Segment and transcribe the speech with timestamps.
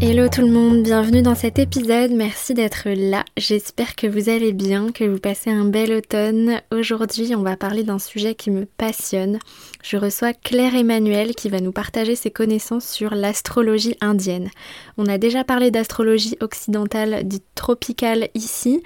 [0.00, 4.52] Hello tout le monde, bienvenue dans cet épisode, merci d'être là, j'espère que vous allez
[4.52, 6.60] bien, que vous passez un bel automne.
[6.70, 9.40] Aujourd'hui on va parler d'un sujet qui me passionne.
[9.82, 14.50] Je reçois Claire Emmanuel qui va nous partager ses connaissances sur l'astrologie indienne.
[14.96, 18.82] On a déjà parlé d'astrologie occidentale dite tropicale ici.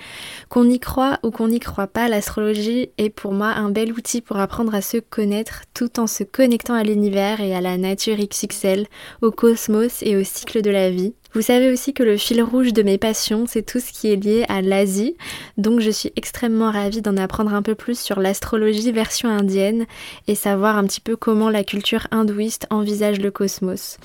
[0.48, 4.20] Qu'on y croit ou qu'on n'y croit pas, l'astrologie est pour moi un bel outil
[4.20, 8.18] pour apprendre à se connaître tout en se connectant à l'univers et à la nature
[8.18, 8.86] XXL,
[9.22, 11.14] au cosmos et au cycle de la vie.
[11.34, 14.16] Vous savez aussi que le fil rouge de mes passions, c'est tout ce qui est
[14.16, 15.16] lié à l'Asie,
[15.56, 19.86] donc je suis extrêmement ravie d'en apprendre un peu plus sur l'astrologie version indienne
[20.28, 23.96] et savoir un petit peu comment la culture hindouiste envisage le cosmos.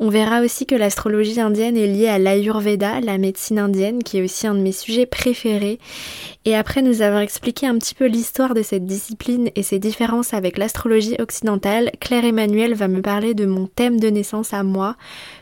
[0.00, 4.22] On verra aussi que l'astrologie indienne est liée à l'Ayurveda, la médecine indienne, qui est
[4.22, 5.78] aussi un de mes sujets préférés.
[6.44, 10.34] Et après nous avoir expliqué un petit peu l'histoire de cette discipline et ses différences
[10.34, 14.96] avec l'astrologie occidentale, Claire Emmanuel va me parler de mon thème de naissance à moi,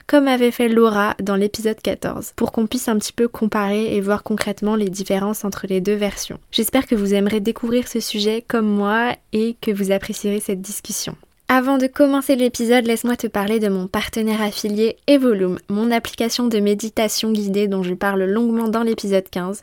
[0.06, 4.00] comme avait fait Laura dans l'épisode 14, pour qu'on puisse un petit peu comparer et
[4.00, 6.38] voir concrètement les différences entre les deux versions.
[6.50, 11.16] J'espère que vous aimerez découvrir ce sujet comme moi et que vous apprécierez cette discussion.
[11.54, 16.58] Avant de commencer l'épisode, laisse-moi te parler de mon partenaire affilié Evolume, mon application de
[16.60, 19.62] méditation guidée dont je parle longuement dans l'épisode 15.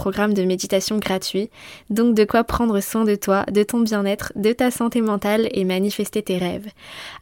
[0.00, 1.50] programme de méditation gratuit,
[1.90, 5.66] donc de quoi prendre soin de toi, de ton bien-être, de ta santé mentale et
[5.66, 6.68] manifester tes rêves.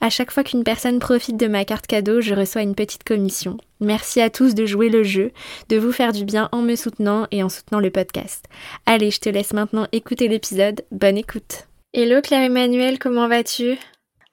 [0.01, 3.57] À chaque fois qu'une personne profite de ma carte cadeau, je reçois une petite commission.
[3.81, 5.33] Merci à tous de jouer le jeu,
[5.71, 8.45] de vous faire du bien en me soutenant et en soutenant le podcast.
[8.87, 10.83] Allez, je te laisse maintenant écouter l'épisode.
[10.93, 11.67] Bonne écoute.
[11.93, 13.77] Hello Claire Emmanuel, comment vas-tu?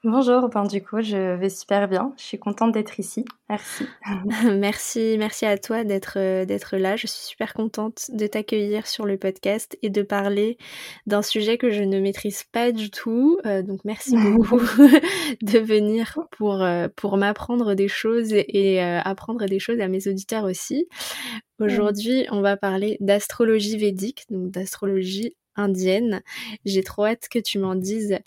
[0.08, 3.88] Bonjour, ben du coup je vais super bien, je suis contente d'être ici, merci.
[4.56, 9.08] merci, merci à toi d'être euh, d'être là, je suis super contente de t'accueillir sur
[9.08, 10.60] le podcast et de parler
[11.08, 14.60] d'un sujet que je ne maîtrise pas du tout, euh, donc merci beaucoup
[15.42, 20.44] de venir pour, euh, pour m'apprendre des choses et apprendre des choses à mes auditeurs
[20.44, 20.88] aussi.
[21.60, 26.22] Aujourd'hui on va parler d'astrologie védique, donc d'astrologie indienne.
[26.66, 28.20] J'ai trop hâte que tu m'en dises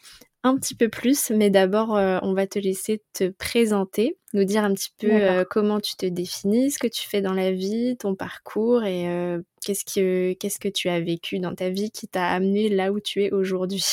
[0.44, 4.62] un petit peu plus, mais d'abord, euh, on va te laisser te présenter, nous dire
[4.65, 7.97] un petit peu euh, comment tu te définis, ce que tu fais dans la vie,
[7.99, 12.06] ton parcours et euh, qu'est-ce, que, qu'est-ce que tu as vécu dans ta vie qui
[12.06, 13.84] t'a amené là où tu es aujourd'hui?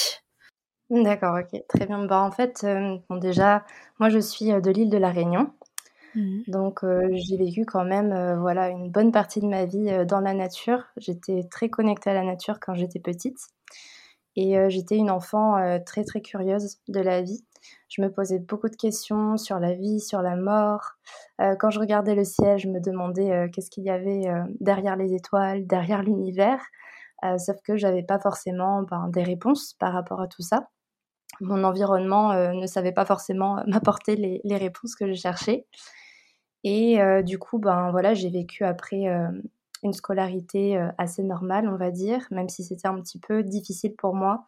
[0.91, 2.05] D'accord, ok, très bien.
[2.05, 2.63] Bah, en fait,
[3.09, 3.65] bon, déjà,
[3.99, 5.51] moi je suis de l'île de la Réunion.
[6.13, 6.41] Mmh.
[6.47, 10.83] Donc j'ai vécu quand même voilà une bonne partie de ma vie dans la nature.
[10.95, 13.39] J'étais très connectée à la nature quand j'étais petite.
[14.35, 17.43] Et euh, j'étais une enfant euh, très très curieuse de la vie.
[17.89, 20.93] Je me posais beaucoup de questions sur la vie, sur la mort.
[21.41, 24.25] Euh, quand je regardais le ciel, je me demandais qu'est-ce qu'il y avait
[24.59, 26.61] derrière les étoiles, derrière l'univers.
[27.37, 30.67] sauf que j'avais pas forcément ben, des réponses par rapport à tout ça.
[31.41, 35.65] Mon environnement ne savait pas forcément m'apporter les, les, réponses que je cherchais.
[36.63, 39.07] Et du coup, ben voilà, j'ai vécu après
[39.85, 44.15] une scolarité assez normale, on va dire, même si c'était un petit peu difficile pour
[44.15, 44.45] moi,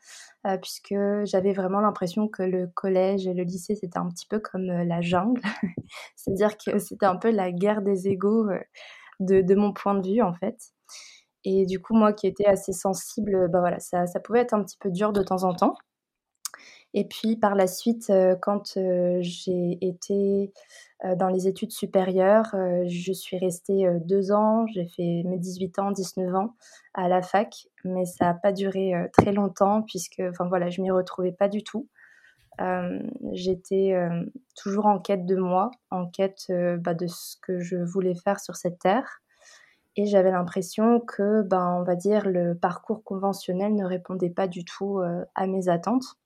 [0.62, 4.66] puisque j'avais vraiment l'impression que le collège et le lycée, c'était un petit peu comme
[4.66, 5.42] la jungle.
[6.16, 8.48] C'est-à-dire que c'était un peu la guerre des égaux
[9.20, 10.58] de, mon point de vue, en fait.
[11.44, 14.64] Et du coup, moi qui étais assez sensible, bah voilà, ça, ça pouvait être un
[14.64, 15.76] petit peu dur de temps en temps.
[16.94, 18.12] Et puis par la suite,
[18.42, 18.78] quand
[19.20, 20.52] j'ai été
[21.18, 22.56] dans les études supérieures,
[22.86, 26.56] je suis restée deux ans, j'ai fait mes 18 ans, 19 ans
[26.94, 30.90] à la fac, mais ça n'a pas duré très longtemps puisque enfin, voilà, je m'y
[30.90, 31.88] retrouvais pas du tout.
[33.34, 33.96] J'étais
[34.56, 38.56] toujours en quête de moi, en quête bah, de ce que je voulais faire sur
[38.56, 39.22] cette terre.
[39.98, 44.64] Et j'avais l'impression que, ben, on va dire, le parcours conventionnel ne répondait pas du
[44.66, 45.00] tout
[45.36, 46.18] à mes attentes.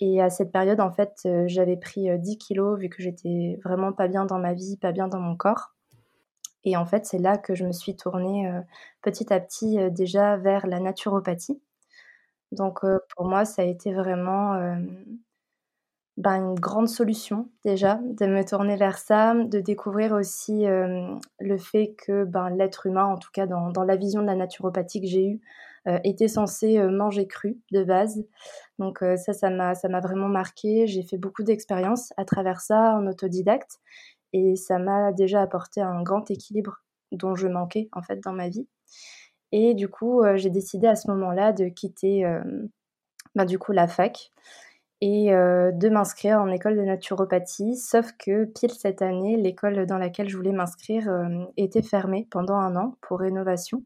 [0.00, 4.08] Et à cette période, en fait, j'avais pris 10 kilos vu que j'étais vraiment pas
[4.08, 5.74] bien dans ma vie, pas bien dans mon corps.
[6.64, 8.50] Et en fait, c'est là que je me suis tournée
[9.00, 11.62] petit à petit déjà vers la naturopathie.
[12.52, 12.80] Donc
[13.16, 14.76] pour moi, ça a été vraiment
[16.16, 21.94] ben, une grande solution déjà de me tourner vers ça, de découvrir aussi le fait
[21.94, 25.06] que ben, l'être humain, en tout cas dans, dans, la vision de la naturopathie que
[25.06, 25.40] j'ai eue,
[26.04, 28.24] était censé manger cru de base.
[28.78, 30.86] Donc ça, ça m'a, ça m'a vraiment marqué.
[30.86, 33.78] J'ai fait beaucoup d'expériences à travers ça en autodidacte
[34.32, 36.82] et ça m'a déjà apporté un grand équilibre
[37.12, 38.66] dont je manquais en fait dans ma vie.
[39.52, 42.24] Et du coup, j'ai décidé à ce moment-là de quitter
[43.34, 44.32] ben, du coup la fac
[45.00, 47.76] et de m'inscrire en école de naturopathie.
[47.76, 51.10] Sauf que pile cette année, l'école dans laquelle je voulais m'inscrire
[51.56, 53.84] était fermée pendant un an pour rénovation.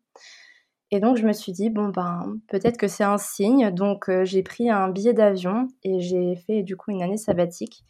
[0.92, 3.70] Et donc je me suis dit, bon ben peut-être que c'est un signe.
[3.70, 7.84] Donc j'ai pris un billet d'avion et j'ai fait du coup une année sabbatique.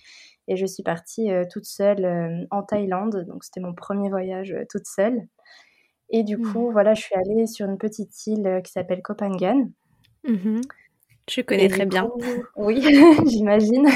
[0.49, 3.25] Et je suis partie toute seule en Thaïlande.
[3.27, 5.27] Donc c'était mon premier voyage toute seule.
[6.09, 6.53] Et du mmh.
[6.53, 9.69] coup, voilà, je suis allée sur une petite île qui s'appelle Koh Phangan.
[10.25, 10.61] Mmh
[11.31, 12.11] je connais très bien.
[12.57, 12.83] oui,
[13.27, 13.87] j'imagine.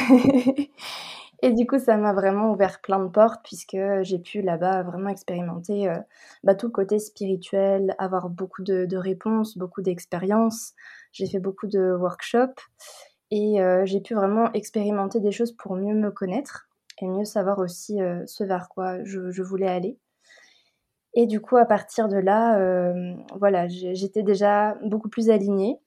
[1.45, 5.11] Et du coup, ça m'a vraiment ouvert plein de portes puisque j'ai pu là-bas vraiment
[5.11, 5.99] expérimenter euh,
[6.43, 10.73] bah, tout le côté spirituel, avoir beaucoup de, réponses, beaucoup d'expériences.
[11.13, 12.63] J'ai fait beaucoup de workshops
[13.31, 16.67] et euh, j'ai pu vraiment expérimenter des choses pour mieux me connaître
[17.03, 19.99] et mieux savoir aussi euh, ce vers quoi je, voulais aller.
[21.13, 22.59] Et du coup, à partir de là,
[23.39, 25.79] voilà, j'étais déjà beaucoup plus alignée.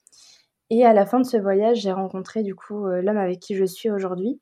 [0.70, 3.54] Et à la fin de ce voyage, j'ai rencontré du coup euh, l'homme avec qui
[3.54, 4.40] je suis aujourd'hui.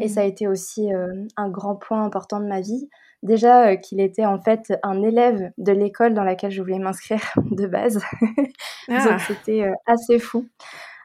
[0.00, 0.28] Et ça a mmh.
[0.28, 2.88] été aussi euh, un grand point important de ma vie.
[3.22, 7.20] Déjà euh, qu'il était en fait un élève de l'école dans laquelle je voulais m'inscrire
[7.50, 8.02] de base.
[8.92, 9.08] Ah.
[9.08, 10.48] Donc c'était assez fou.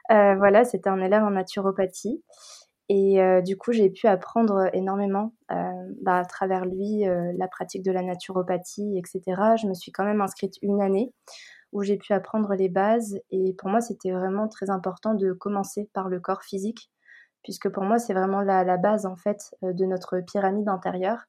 [0.08, 2.20] voilà, c'était un élève en naturopathie.
[2.88, 8.02] Et du coup, j'ai pu apprendre énormément bah, à travers lui la pratique de la
[8.02, 9.22] naturopathie, etc.
[9.62, 11.12] Je me suis quand même inscrite une année
[11.76, 13.20] où j'ai pu apprendre les bases.
[13.30, 16.90] Et pour moi, c'était vraiment très important de commencer par le corps physique,
[17.42, 21.26] puisque pour moi, c'est vraiment la, base en fait euh, de notre pyramide intérieure.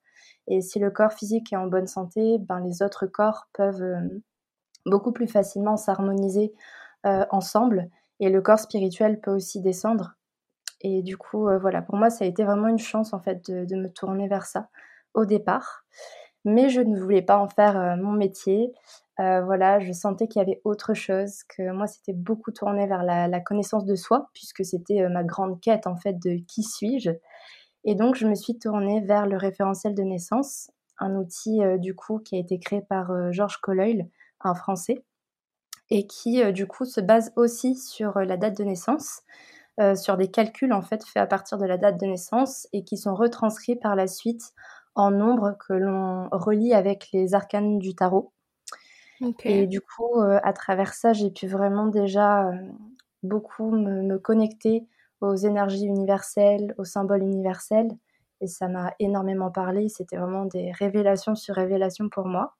[0.47, 3.99] Et si le corps physique est en bonne santé, ben, les autres corps peuvent euh,
[4.85, 6.53] beaucoup plus facilement s'harmoniser
[7.05, 7.89] euh, ensemble.
[8.21, 10.13] Et le corps spirituel peut aussi descendre.
[10.79, 13.65] Et du coup, voilà, pour moi, ça a été vraiment une chance en fait de,
[13.65, 14.69] de me tourner vers ça
[15.13, 15.83] au départ
[16.45, 18.71] mais je ne voulais pas en faire mon métier.
[19.19, 23.03] Euh, voilà, je sentais qu'il y avait autre chose, que moi c'était beaucoup tourné vers
[23.03, 27.11] la, connaissance de soi, puisque c'était euh, ma grande quête en fait de qui suis-je.
[27.83, 30.69] Et donc je me suis tournée vers le référentiel de naissance,
[30.99, 34.07] un outil euh, du coup qui a été créé par Georges Colloil,
[34.41, 35.03] un Français,
[35.89, 39.21] et qui du coup se base aussi sur la date de naissance,
[39.95, 42.97] sur des calculs en fait faits à partir de la date de naissance et qui
[42.97, 44.53] sont retranscrits par la suite
[44.95, 48.33] en nombres que l'on relie avec les arcanes du tarot.
[49.43, 52.53] Et du coup, euh, à travers ça, j'ai pu vraiment déjà euh,
[53.23, 54.85] beaucoup me, connecter
[55.21, 57.91] aux énergies universelles, aux symboles universels.
[58.41, 59.89] Et ça m'a énormément parlé.
[59.89, 62.55] C'était vraiment des révélations sur révélations pour moi.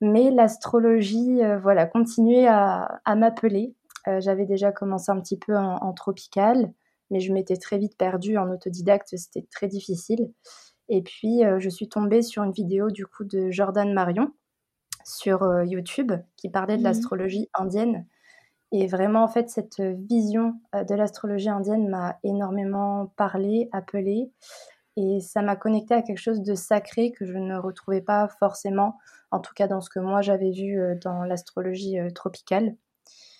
[0.00, 3.74] Mais l'astrologie, euh, voilà, continuait à, m'appeler.
[4.20, 6.72] J'avais déjà commencé un petit peu en, tropical,
[7.10, 9.14] mais je m'étais très vite perdue en autodidacte.
[9.14, 10.32] C'était très difficile.
[10.88, 14.32] Et puis, je suis tombée sur une vidéo du coup de Jordan Marion,
[15.08, 18.06] sur euh, YouTube qui parlait de mmh l'astrologie indienne.
[18.70, 24.30] Et vraiment, en fait, cette vision euh, de l'astrologie indienne m'a énormément parlé, appelé.
[24.96, 28.98] Et ça m'a connecté à quelque chose de sacré que je ne retrouvais pas forcément,
[29.30, 32.76] en tout cas dans ce que moi j'avais vu euh, dans l'astrologie tropicale.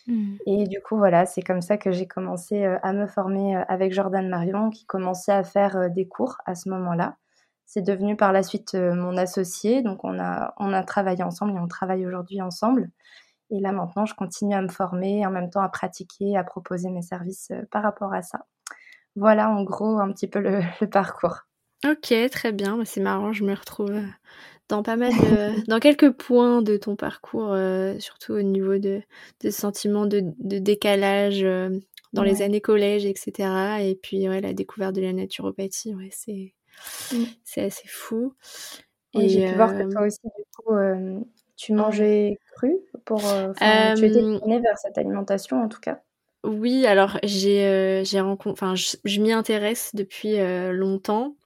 [0.06, 0.36] Mmh.
[0.46, 4.26] Et du coup, voilà, c'est comme ça que j'ai commencé à me former avec Jordan
[4.26, 7.18] Marion, qui commençait à faire des cours à ce moment-là.
[7.68, 9.82] C'est devenu par la suite euh, mon associé.
[9.82, 12.90] Donc, on a, on a travaillé ensemble et on travaille aujourd'hui ensemble.
[13.50, 16.88] Et là, maintenant, je continue à me former, en même temps à pratiquer, à proposer
[16.88, 18.46] mes services euh, par rapport à ça.
[19.16, 21.40] Voilà, en gros, un petit peu le, parcours.
[21.86, 22.78] Ok, très bien.
[22.78, 24.06] Bah, c'est marrant, je me retrouve euh,
[24.70, 25.12] dans pas mal
[25.68, 27.54] dans quelques points de ton parcours,
[27.98, 29.02] surtout au niveau de,
[29.42, 31.44] de sentiments de, décalage
[32.14, 33.50] dans les années collège, etc.
[33.82, 36.54] Et puis ouais, la découverte de la naturopathie, ouais, c'est
[37.12, 37.24] mmh.
[37.44, 38.34] c'est assez fou.
[39.14, 40.74] et j'ai pu voir que toi aussi, du coup,
[41.56, 43.20] tu mangeais cru pour.
[43.20, 46.00] tu étais tournée vers cette alimentation en tout cas.
[46.44, 50.36] Oui, alors j'ai j'ai rencontré, enfin je m'y intéresse depuis
[50.72, 51.37] longtemps.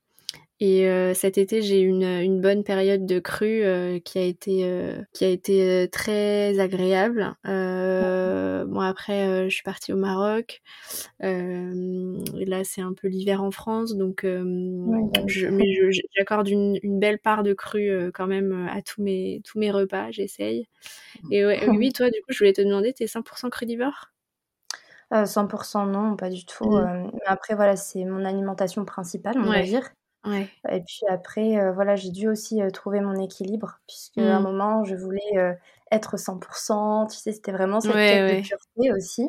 [0.64, 4.22] Et euh, cet été, j'ai eu une, une, bonne période de crue euh, qui a
[4.22, 7.34] été, euh, qui a été très agréable.
[7.44, 10.62] bon, après, je suis partie au Maroc.
[11.20, 13.96] et là, c'est un peu l'hiver en France.
[13.96, 15.64] Donc, bah je, mais
[16.16, 20.12] j'accorde une, une, belle part de crue quand même à tous mes, tous mes repas.
[20.12, 20.68] J'essaye.
[21.32, 24.12] Et oui, toi, du coup, je voulais te demander, t'es 100% crudivore
[25.10, 26.70] 100% non, pas du tout.
[26.70, 27.10] Mmh.
[27.26, 29.90] après, voilà, c'est mon alimentation principale, on va dire.
[30.24, 30.48] Ouais.
[30.70, 34.40] Et puis après, euh, voilà, j'ai dû aussi euh, trouver mon équilibre, puisque à un
[34.40, 34.42] mmh.
[34.42, 35.52] moment, je voulais euh,
[35.90, 39.28] être 100%, tu sais, c'était vraiment cette quête de pureté aussi.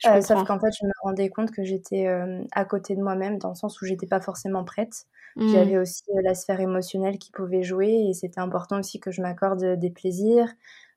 [0.00, 2.06] sauf qu'en fait, je me rendais compte que j'étais
[2.52, 5.06] à côté de moi-même, dans le sens où j'étais pas forcément prête.
[5.36, 5.48] Mmh.
[5.52, 9.78] J'avais aussi la sphère émotionnelle qui pouvait jouer, et c'était important aussi que je m'accorde
[9.78, 10.48] des plaisirs,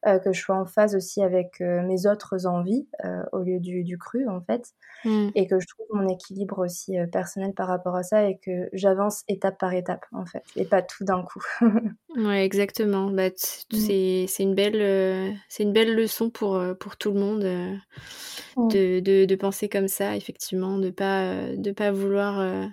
[0.08, 3.60] euh, que je sois en phase aussi avec euh, mes autres envies euh, au lieu
[3.60, 4.74] du, du, cru en fait,
[5.04, 5.30] mmh.
[5.36, 9.24] et que je trouve mon équilibre aussi personnel par rapport à ça et que j'avance
[9.28, 11.44] étape par étape en fait, et pas tout d'un coup.
[12.16, 13.12] ouais, exactement.
[13.12, 13.76] Bah, mmh.
[13.76, 19.36] c'est une belle c'est une belle leçon pour pour tout le monde de, de, de,
[19.36, 22.70] penser comme ça, effectivement, de pas de pas vouloir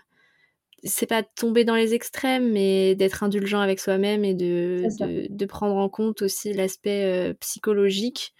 [0.84, 4.86] c'est pas tomber dans les extrêmes, mais d'être indulgent avec soi-même et de,
[5.28, 8.34] de, prendre en compte aussi l'aspect euh, psychologique.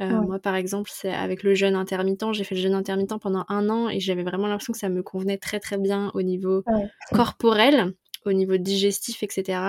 [0.00, 2.32] Euh, moi, par exemple, c'est avec le jeûne intermittent.
[2.32, 5.02] J'ai fait le jeûne intermittent pendant un an et j'avais vraiment l'impression que ça me
[5.02, 6.64] convenait très très bien au niveau
[7.12, 7.92] corporel,
[8.24, 9.60] au niveau digestif, etc.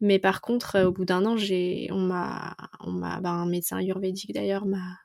[0.00, 3.46] Mais par contre, euh, au bout d'un an, j'ai, on m'a, on m'a, ben, un
[3.46, 4.98] médecin ayurvédique d'ailleurs m'a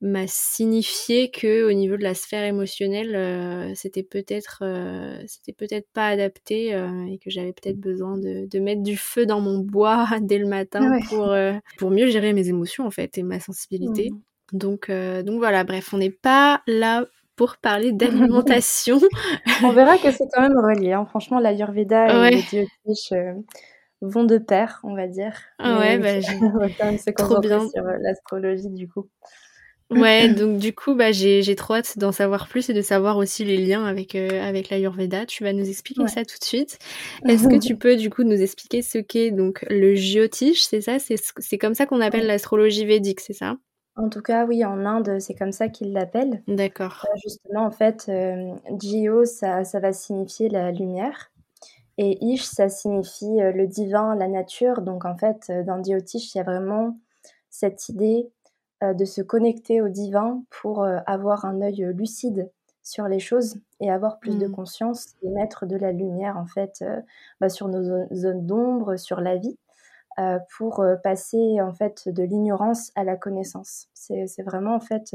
[0.00, 5.88] m'a signifié que au niveau de la sphère émotionnelle euh, c'était peut-être euh, c'était peut-être
[5.92, 9.58] pas adapté euh, et que j'avais peut-être besoin de, de, mettre du feu dans mon
[9.58, 11.34] bois dès le matin pour
[11.78, 14.10] pour mieux gérer mes émotions en fait et ma sensibilité.
[14.10, 14.58] Mmh.
[14.58, 18.98] donc donc voilà bref on n'est pas là pour parler d'alimentation.
[19.62, 21.06] On verra que c'est quand même relié hein.
[21.06, 22.68] franchement l'ayurveda et les
[24.00, 25.34] vont de pair on va dire.
[25.58, 26.20] Ah ouais bah,
[27.16, 27.68] trop bien.
[27.68, 29.08] sur l'astrologie du coup
[29.90, 33.44] Ouais, donc du coup, bah, j'ai trop hâte d'en savoir plus et de savoir aussi
[33.44, 35.24] les liens avec, euh, avec l'Ayurveda.
[35.24, 36.78] Tu vas nous expliquer ça tout de suite.
[37.26, 40.98] Est-ce que tu peux du coup nous expliquer ce qu'est donc le Jyotish, c'est ça?
[40.98, 43.56] C'est comme ça qu'on appelle l'astrologie védique, c'est ça?
[43.96, 46.42] En tout cas, oui, en Inde, c'est comme ça qu'ils l'appellent.
[46.46, 47.04] D'accord.
[47.08, 51.32] Euh, justement, en fait, euh, Jyo, ça, ça va signifier la lumière.
[51.96, 54.82] Et Ish, ça signifie le divin, la nature.
[54.82, 56.96] Donc en fait, dans Jyotish, il y a vraiment
[57.50, 58.30] cette idée euh,
[58.82, 62.50] de se connecter au divin pour euh, avoir un œil lucide
[62.82, 64.52] sur les choses et avoir plus de mmh.
[64.52, 67.00] conscience et mettre de la lumière en fait euh,
[67.40, 69.58] bah, sur nos zones d'ombre, sur la vie,
[70.56, 73.86] pour passer en fait de l'ignorance à la connaissance.
[73.94, 75.14] C'est vraiment en fait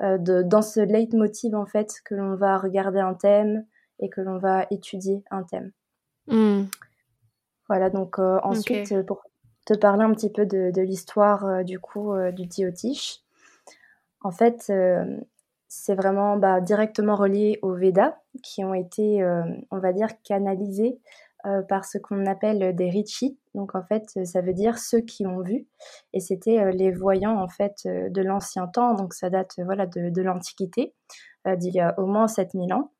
[0.00, 3.64] de, dans ce leitmotiv en fait que l'on va regarder un thème
[4.00, 5.72] et que l'on va étudier un thème.
[6.26, 6.64] Mmh.
[7.70, 9.22] Voilà, donc ensuite, pour
[9.64, 12.48] te parler un petit peu de, l'histoire euh, du coup euh, du.
[14.24, 15.04] En fait, euh,
[15.68, 19.24] c'est vraiment bah, directement relié aux Védas qui ont été,
[19.70, 21.00] on va dire, canalisés
[21.68, 23.38] par ce qu'on appelle des Rishi.
[23.54, 25.66] Donc en fait, ça veut dire ceux qui ont vu.
[26.12, 28.94] Et c'était les voyants en fait de l'ancien temps.
[28.94, 30.94] Donc ça date voilà de, de l'Antiquité,
[31.56, 32.91] d'il y a au moins 7000 ans.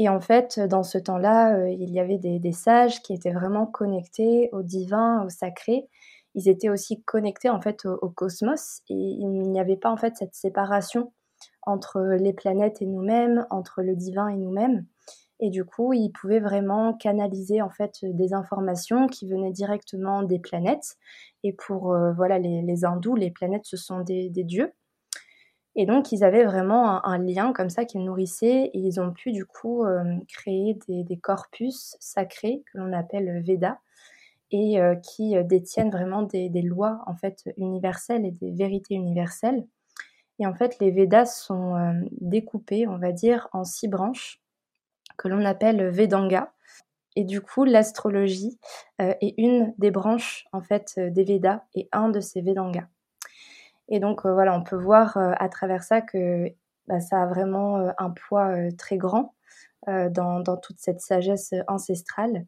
[0.00, 3.66] Et en fait, dans ce temps-là, euh, il y avait des, sages qui étaient vraiment
[3.66, 5.90] connectés au divin, au sacré.
[6.34, 10.16] Ils étaient aussi connectés en fait au, cosmos et il n'y avait pas en fait
[10.16, 11.12] cette séparation
[11.64, 14.86] entre les planètes et nous-mêmes, entre le divin et nous-mêmes.
[15.38, 20.38] Et du coup, ils pouvaient vraiment canaliser en fait des informations qui venaient directement des
[20.38, 20.96] planètes.
[21.44, 24.72] Et pour euh, voilà les, hindous, les planètes ce sont des dieux.
[25.76, 29.32] Et donc, ils avaient vraiment un, lien comme ça qu'ils nourrissaient et ils ont pu
[29.32, 33.78] du coup euh, créer des, corpus sacrés que l'on appelle Veda
[34.50, 39.64] et euh, qui euh, détiennent vraiment des, lois en fait universelles et des vérités universelles.
[40.40, 41.76] Et en fait, les Védas sont
[42.12, 44.40] découpés, on va dire, en six branches
[45.18, 46.54] que l'on appelle Vedanga.
[47.14, 48.58] Et du coup, l'astrologie
[48.98, 52.88] est une des branches en fait des Védas et un de ces Vedangas.
[53.90, 56.46] Et donc, euh, voilà, on peut voir euh, à travers ça que
[56.86, 59.34] bah, ça a vraiment euh, un poids très grand
[59.86, 62.44] dans, toute cette sagesse ancestrale.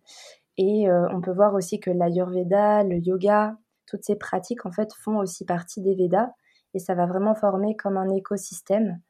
[0.58, 3.56] Et on peut voir aussi que l'Ayurveda, le yoga,
[3.87, 6.30] toutes ces pratiques, en fait, font aussi partie des Védas
[6.75, 9.00] et ça va vraiment former comme un écosystème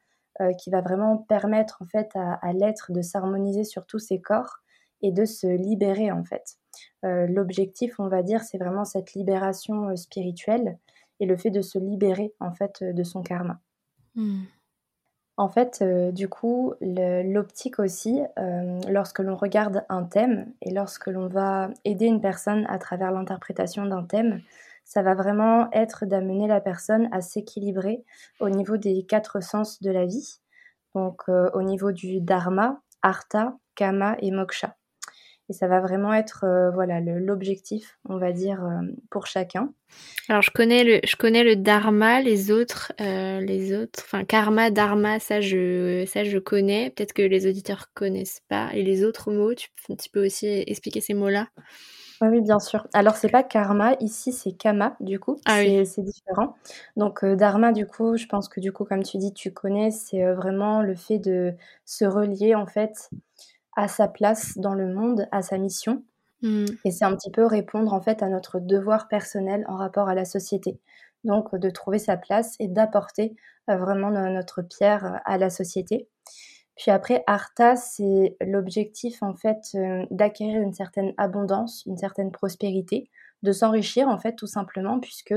[0.57, 4.59] qui va vraiment permettre en fait à, à l'être de s'harmoniser sur tous ses corps
[5.01, 6.55] et de se libérer en fait.
[7.03, 10.77] L'objectif, on va dire, c'est vraiment cette libération spirituelle
[11.19, 13.59] et le fait de se libérer en fait de son karma.
[14.15, 14.43] Mmh.
[15.35, 21.07] En fait, euh, du coup, l'optique aussi, euh, lorsque l'on regarde un thème et lorsque
[21.07, 24.41] l'on va aider une personne à travers l'interprétation d'un thème,
[24.85, 28.03] ça va vraiment être d'amener la personne à s'équilibrer
[28.39, 30.39] au niveau des quatre sens de la vie,
[30.93, 34.75] donc euh, au niveau du dharma, artha, kama et moksha.
[35.49, 39.73] Et ça va vraiment être euh, voilà l'objectif, on va dire, euh, pour chacun.
[40.29, 44.71] Alors je connais le, je connais le dharma, les autres, euh, les autres, enfin karma,
[44.71, 46.91] dharma, ça je, ça je connais.
[46.91, 48.69] Peut-être que les auditeurs connaissent pas.
[48.73, 49.67] Et les autres mots, tu,
[50.01, 51.49] tu peux aussi expliquer ces mots-là.
[52.21, 52.87] Oui, bien sûr.
[52.93, 56.55] Alors, c'est pas karma, ici c'est kama, du coup, ah c'est différent.
[56.95, 60.23] Donc, dharma, du coup, je pense que du coup, comme tu dis, tu connais, c'est
[60.31, 63.09] vraiment le fait de se relier en fait
[63.75, 66.03] à sa place dans le monde, à sa mission.
[66.41, 66.65] Hmm.
[66.83, 70.15] Et c'est un petit peu répondre en fait à notre devoir personnel en rapport à
[70.15, 70.79] la société.
[71.23, 73.35] Donc de trouver sa place et d'apporter
[73.69, 76.09] euh, vraiment notre pierre euh, à la société.
[76.75, 83.09] Puis après, Arta, c'est l'objectif en fait euh, d'acquérir une certaine abondance, une certaine prospérité,
[83.41, 85.35] de s'enrichir en fait tout simplement puisque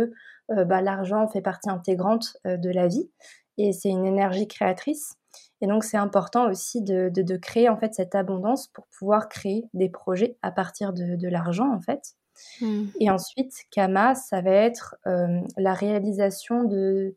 [0.49, 3.11] bah, l'argent fait partie intégrante de la vie
[3.59, 5.17] et c'est une énergie créatrice.
[5.61, 9.65] Et donc, c'est important aussi de, de, créer en fait cette abondance pour pouvoir créer
[9.75, 12.15] des projets à partir de, de l'argent en fait.
[12.61, 12.87] Hmm.
[13.01, 17.17] Et ensuite, Kama, ça va être euh, la réalisation de,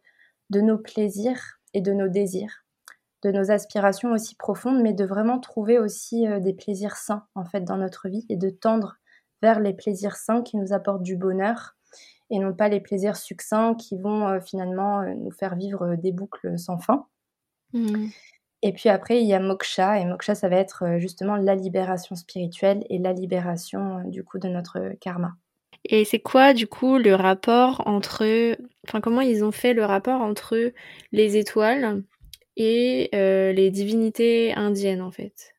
[0.50, 2.66] de nos plaisirs et de nos désirs,
[3.24, 7.46] de nos aspirations aussi profondes, mais de vraiment trouver aussi euh, des plaisirs sains en
[7.46, 8.98] fait dans notre vie et de tendre
[9.42, 11.76] vers les plaisirs sains qui nous apportent du bonheur
[12.30, 16.58] et non pas les plaisirs succincts qui vont euh, finalement nous faire vivre des boucles
[16.58, 17.08] sans fin.
[17.74, 18.08] Hmm.
[18.62, 21.55] Et puis après, il y a moksha, et moksha, ça va être euh, justement la
[21.55, 25.34] libération spirituelle et la libération euh, du coup de notre karma.
[25.86, 28.25] Et c'est quoi du coup le rapport entre,
[28.86, 30.74] enfin comment ils ont fait le rapport entre
[31.14, 32.03] les étoiles
[32.58, 35.55] et euh, les divinités indiennes en fait,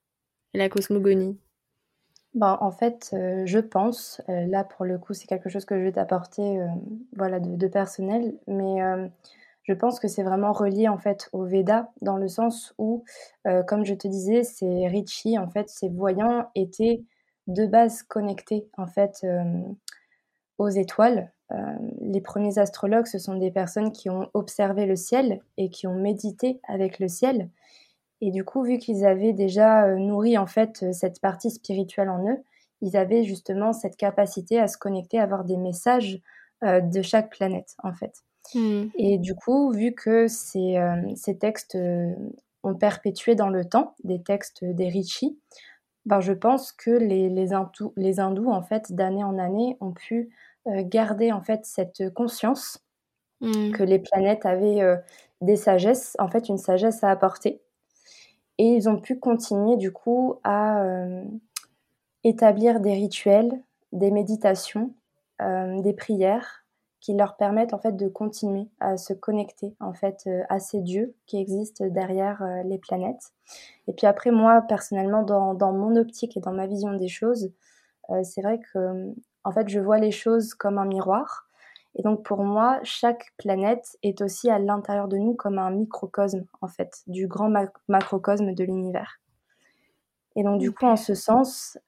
[0.52, 1.38] la cosmogonie?
[2.34, 5.92] Ben, en fait, je pense, là pour le coup c'est quelque chose que je vais
[5.92, 6.60] t'apporter
[7.16, 8.82] voilà, de, de, personnel, mais
[9.70, 13.04] je pense que c'est vraiment relié en fait au Veda dans le sens où,
[13.46, 17.04] euh, comme je te disais, ces Rishi, en fait, ces voyants étaient
[17.46, 19.62] de base connectés en fait euh,
[20.58, 21.32] aux étoiles.
[21.52, 21.56] Euh,
[22.00, 25.94] les premiers astrologues, ce sont des personnes qui ont observé le ciel et qui ont
[25.94, 27.48] médité avec le ciel.
[28.20, 32.42] Et du coup, vu qu'ils avaient déjà nourri en fait cette partie spirituelle en eux,
[32.80, 36.20] ils avaient justement cette capacité à se connecter, à avoir des messages
[36.62, 38.24] de chaque planète en fait.
[38.54, 38.86] Mmh.
[38.96, 42.14] Et du coup, vu que ces, euh, ces textes euh,
[42.62, 45.38] ont perpétué dans le temps, des textes des rishis,
[46.06, 49.92] ben je pense que les, les, hindous, les hindous, en fait, d'année en année, ont
[49.92, 50.30] pu
[50.66, 52.84] euh, garder en fait cette conscience
[53.40, 53.72] mmh.
[53.72, 54.82] que les planètes avaient
[55.40, 57.60] des sagesses, en fait, une sagesse à apporter.
[58.58, 60.84] Et ils ont pu continuer du coup à
[62.24, 63.50] établir des rituels,
[63.92, 64.92] des méditations,
[65.38, 66.59] des prières
[67.00, 70.80] qui leur permettent en fait de continuer à se connecter en fait euh, à ces
[70.80, 73.32] dieux qui existent derrière euh, les planètes.
[73.88, 77.52] Et puis après moi personnellement dans, dans mon optique et dans ma vision des choses,
[78.10, 81.46] euh, c'est vrai que en fait je vois les choses comme un miroir.
[81.96, 86.44] Et donc pour moi chaque planète est aussi à l'intérieur de nous comme un microcosme
[86.60, 87.50] en fait du grand
[87.88, 89.20] macrocosme de l'univers.
[90.36, 91.78] Et donc du coup en ce sens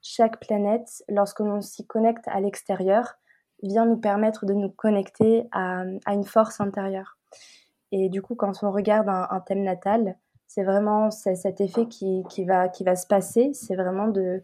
[0.00, 3.19] chaque planète lorsque l'on s'y connecte à l'extérieur
[3.62, 7.18] vient nous permettre de nous connecter à, une force intérieure.
[7.92, 12.68] Et du coup, quand on regarde un, thème natal, c'est vraiment cet effet qui, va,
[12.68, 14.42] qui va se passer, c'est vraiment de,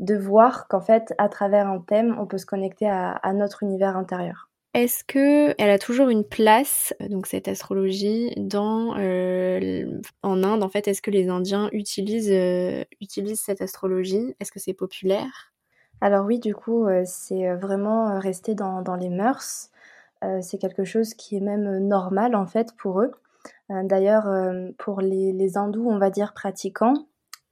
[0.00, 3.96] de voir qu'en fait, à travers un thème, on peut se connecter à, notre univers
[3.96, 4.48] intérieur.
[4.74, 10.68] Est-ce que elle a toujours une place, donc cette astrologie, dans euh, en Inde En
[10.68, 14.34] fait, est-ce que les Indiens utilisent euh, utilisent cette astrologie?
[14.40, 15.53] Est-ce que c'est populaire?
[16.00, 19.70] Alors oui, du coup, euh, c'est euh, vraiment euh, resté dans, les mœurs.
[20.40, 23.12] c'est quelque chose qui est même normal en fait pour eux.
[23.68, 24.26] D'ailleurs,
[24.78, 27.06] pour les, hindous, on va dire pratiquants,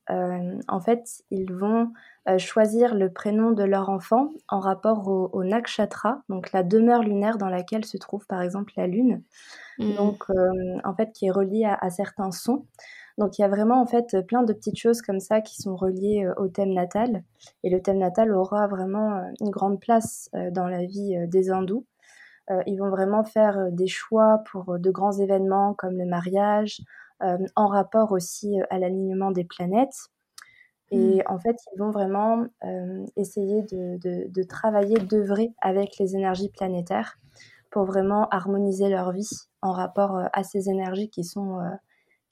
[0.08, 1.92] en fait, ils vont
[2.38, 7.50] choisir le prénom de leur enfant en rapport au, nakshatra, donc la demeure lunaire dans
[7.50, 9.22] laquelle se trouve par exemple la lune,
[9.78, 9.94] mmh.
[9.96, 10.24] donc
[10.82, 12.64] en fait qui est reliée à, certains sons.
[13.18, 15.76] Donc il y a vraiment en fait plein de petites choses comme ça qui sont
[15.76, 17.22] reliées euh, au thème natal.
[17.62, 21.50] Et le thème natal aura vraiment euh, une grande place euh, dans la vie des
[21.50, 21.86] hindous.
[22.66, 26.82] ils vont vraiment faire des choix pour de grands événements comme le mariage,
[27.54, 30.10] en rapport aussi à l'alignement des planètes.
[30.90, 31.22] Et mmh.
[31.26, 32.44] en fait, ils vont vraiment
[33.16, 37.16] essayer de, de, de travailler, d'œuvrer avec les énergies planétaires
[37.70, 39.30] pour vraiment harmoniser leur vie
[39.62, 41.60] en rapport à ces énergies qui sont,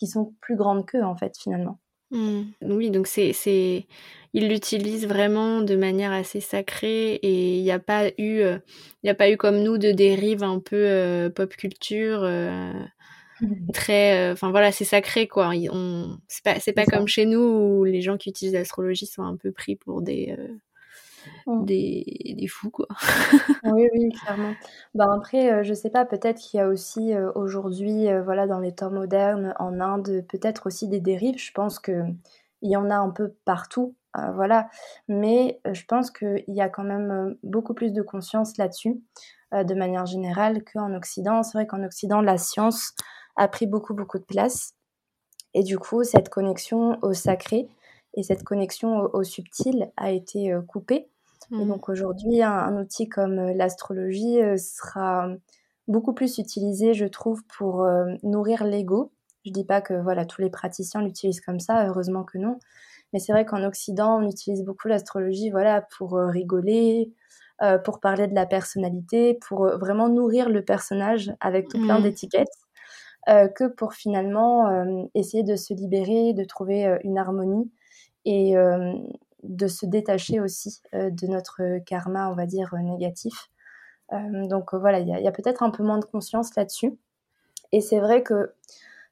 [0.00, 1.78] qui sont plus grandes qu'eux, en fait, finalement.
[2.10, 2.40] Mmh.
[2.62, 3.86] Oui, donc c'est, c'est,
[4.32, 9.10] ils l'utilisent vraiment de manière assez sacrée et il n'y a pas eu, il n'y
[9.10, 12.28] a pas eu comme nous de dérive un peu pop culture.
[13.72, 17.84] très enfin voilà c'est sacré quoi on c'est pas c'est pas comme chez nous où
[17.84, 20.36] les gens qui utilisent l'astrologie sont un peu pris pour des
[21.46, 21.64] mmh.
[21.64, 22.86] des, des, fous quoi.
[23.64, 24.54] Oui oui clairement.
[24.94, 28.90] Ben après je sais pas peut-être qu'il y a aussi aujourd'hui voilà dans les temps
[28.90, 31.38] modernes en Inde peut-être aussi des dérives.
[31.38, 32.02] Je pense que
[32.62, 33.94] il y en a un peu partout
[34.34, 34.68] voilà.
[35.08, 39.00] Mais je pense qu'il y a quand même beaucoup plus de conscience là-dessus
[39.52, 41.42] de manière générale qu'en Occident.
[41.42, 42.94] C'est vrai qu'en Occident la science
[43.36, 44.74] a pris beaucoup, beaucoup de place.
[45.54, 47.68] Et du coup, cette connexion au sacré
[48.14, 50.62] et cette connexion au, subtil a été euh,
[51.52, 51.68] Et mmh.
[51.68, 55.28] donc aujourd'hui, un, outil comme euh, l'astrologie euh, sera
[55.88, 57.84] beaucoup plus utilisé, je trouve, pour
[58.22, 59.12] nourrir l'ego.
[59.44, 62.60] Je dis pas que voilà tous les praticiens l'utilisent comme ça, heureusement que non.
[63.12, 67.12] Mais c'est vrai qu'en Occident, on utilise beaucoup l'astrologie, voilà, pour rigoler,
[67.84, 72.02] pour parler de la personnalité, pour vraiment nourrir le personnage avec tout plein mmh.
[72.04, 72.60] d'étiquettes.
[73.28, 77.70] Euh, que pour finalement euh, essayer de se libérer, de trouver euh, une harmonie
[78.24, 78.54] et
[79.42, 83.50] de se détacher aussi de notre karma, on va dire, négatif.
[84.12, 86.98] donc voilà, il y a, peut-être un peu moins de conscience là-dessus.
[87.72, 88.54] Et c'est vrai que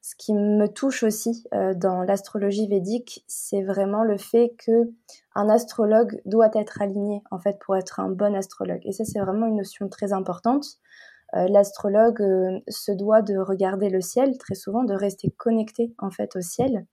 [0.02, 1.44] ce qui me touche aussi
[1.76, 4.90] dans l'astrologie védique, c'est vraiment le fait que
[5.34, 8.80] un astrologue doit être aligné en fait pour être un bon astrologue.
[8.84, 10.78] Et ça, c'est vraiment une notion très importante.
[11.34, 16.10] Euh, l'astrologue euh, se doit de regarder le ciel très souvent, de rester connecté en
[16.10, 16.86] fait au ciel.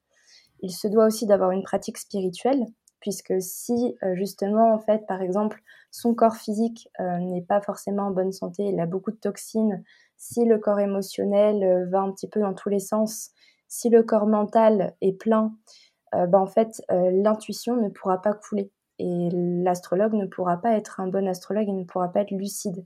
[0.59, 2.65] Il se doit aussi d'avoir une pratique spirituelle,
[2.99, 8.11] puisque si euh, justement en fait par exemple son corps physique n'est pas forcément en
[8.11, 9.81] bonne santé, il a beaucoup de toxines,
[10.17, 13.31] si le corps émotionnel va un petit peu dans tous les sens,
[13.69, 15.55] si le corps mental est plein,
[16.11, 21.07] ben, en fait l'intuition ne pourra pas couler et l'astrologue ne pourra pas être un
[21.07, 22.85] bon astrologue, il ne pourra pas être lucide.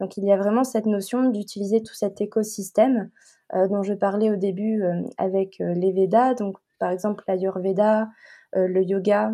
[0.00, 3.10] Donc il y a vraiment cette notion d'utiliser tout cet écosystème
[3.54, 8.08] euh, dont je parlais au début euh, avec euh, les Védas, donc par exemple l'Ayurveda,
[8.54, 9.32] le yoga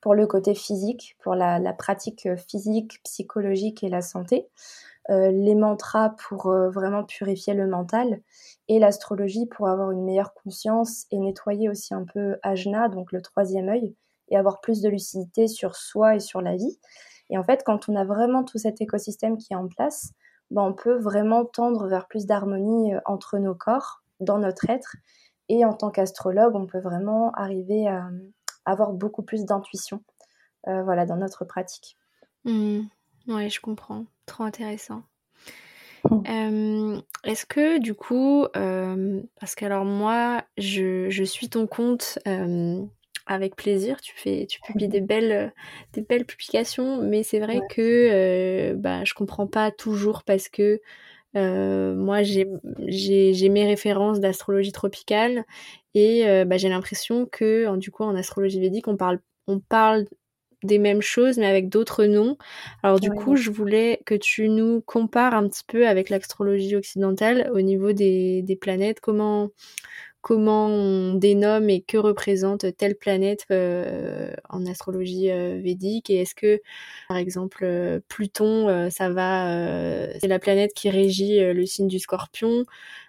[0.00, 4.48] pour le côté physique, pour la, pratique physique, psychologique et la santé,
[5.08, 8.20] les mantras pour vraiment purifier le mental
[8.68, 13.22] et l'astrologie pour avoir une meilleure conscience et nettoyer aussi un peu ajna, donc le
[13.22, 13.94] troisième œil,
[14.28, 16.78] et avoir plus de lucidité sur soi et sur la vie.
[17.30, 20.12] Et en fait, quand on a vraiment tout cet écosystème qui est en place,
[20.50, 24.96] ben, on peut vraiment tendre vers plus d'harmonie euh, entre nos corps, dans notre être.
[25.48, 28.08] Et en tant qu'astrologue, on peut vraiment arriver à,
[28.70, 30.02] avoir beaucoup plus d'intuition
[30.66, 31.96] euh, voilà, dans notre pratique.
[32.44, 32.80] Mmh.
[33.28, 34.04] Oui, je comprends.
[34.26, 35.02] Trop intéressant.
[36.10, 37.00] Mmh.
[37.24, 42.18] Est-ce que du coup, parce que alors moi, je, je, suis ton compte
[43.28, 44.00] avec plaisir.
[44.00, 45.52] Tu fais, tu publies des belles,
[45.92, 50.80] des belles publications, mais c'est vrai que euh, bah, je comprends pas toujours parce que
[51.36, 52.46] euh, moi j'ai,
[53.48, 55.44] mes références d'astrologie tropicale
[55.94, 60.06] et euh, bah, j'ai l'impression que du coup en astrologie védique on parle, on parle
[60.64, 62.36] des mêmes choses mais avec d'autres noms.
[62.82, 67.50] Alors du coup, je voulais que tu nous compares un petit peu avec l'astrologie occidentale
[67.52, 69.50] au niveau des, des planètes, comment
[70.20, 76.34] comment on dénomme et que représente telle planète euh, en astrologie euh, védique et est-ce
[76.34, 76.60] que
[77.08, 82.64] par exemple euh, Pluton ça va c'est la planète qui régit le signe du Scorpion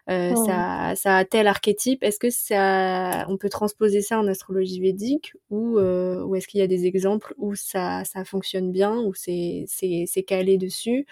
[0.07, 0.45] oh.
[0.45, 5.33] ça, ça a tel archétype est-ce que ça on peut transposer ça en astrologie védique
[5.49, 9.65] ou, ou est-ce qu'il y a des exemples où ça, ça fonctionne bien où c'est
[9.67, 11.07] c'est calé dessus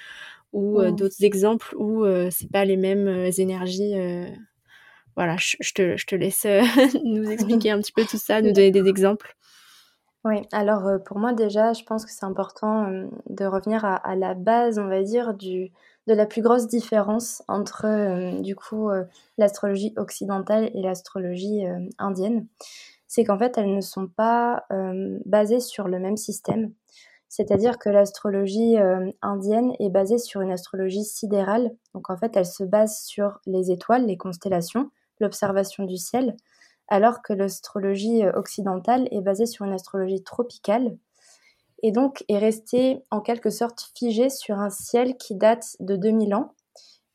[0.54, 0.92] ou oh.
[0.92, 3.94] d'autres exemples où c'est pas les mêmes énergies
[5.18, 6.62] voilà, je, te, je te, laisse euh,
[7.04, 9.36] nous expliquer un petit peu tout ça, nous donner des exemples.
[10.24, 14.16] Oui, alors euh, pour moi déjà, je pense que c'est important euh, de revenir à,
[14.16, 15.72] la base, on va dire, du,
[16.06, 18.90] de la plus grosse différence entre du coup
[19.38, 21.66] l'astrologie occidentale et l'astrologie
[21.98, 22.46] indienne.
[23.08, 24.66] C'est qu'en fait, elles ne sont pas
[25.26, 26.72] basées sur le même système.
[27.28, 28.78] C'est-à-dire que l'astrologie
[29.22, 31.76] indienne est basée sur une astrologie sidérale.
[31.94, 36.36] Donc en fait, elle se base sur les étoiles, les constellations, l'observation du ciel,
[36.88, 40.98] alors que l'astrologie euh, occidentale est basée sur une astrologie tropicale.
[41.84, 46.34] et donc est restée en quelque sorte figée sur un ciel qui date de 2000
[46.36, 46.54] ans.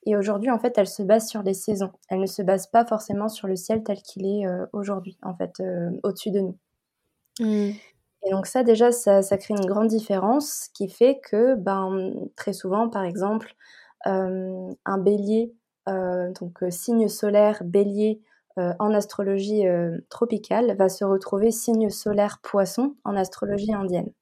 [0.04, 1.92] Et aujourd'hui, en fait, elle se base sur les saisons.
[2.08, 5.34] Elle ne se base pas forcément sur le ciel tel qu'il est euh, aujourd'hui, en
[5.34, 6.58] fait, euh, au-dessus de nous.
[7.40, 7.70] Mmh.
[8.24, 12.52] Et donc ça, déjà, ça, ça, crée une grande différence qui fait que, ben, très
[12.52, 13.54] souvent, par exemple,
[14.06, 15.54] euh, un bélier,
[15.86, 18.20] donc signe solaire bélier
[18.56, 19.64] en astrologie
[20.08, 24.12] tropicale, va se retrouver signe solaire poisson en astrologie indienne.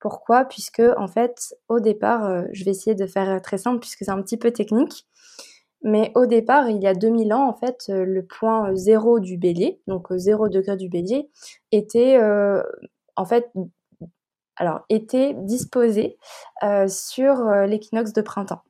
[0.00, 0.44] Pourquoi?
[0.44, 4.10] Puisque, en fait, au départ, euh, je vais essayer de faire très simple puisque c'est
[4.10, 5.06] un petit peu technique,
[5.82, 9.38] mais au départ, il y a 2000 ans, en fait, euh, le point zéro du
[9.38, 11.30] bélier, donc 0 degré du bélier,
[11.72, 12.62] était, euh,
[13.16, 13.50] en fait,
[14.56, 16.18] alors, était disposé
[16.88, 18.62] sur l'équinoxe de printemps.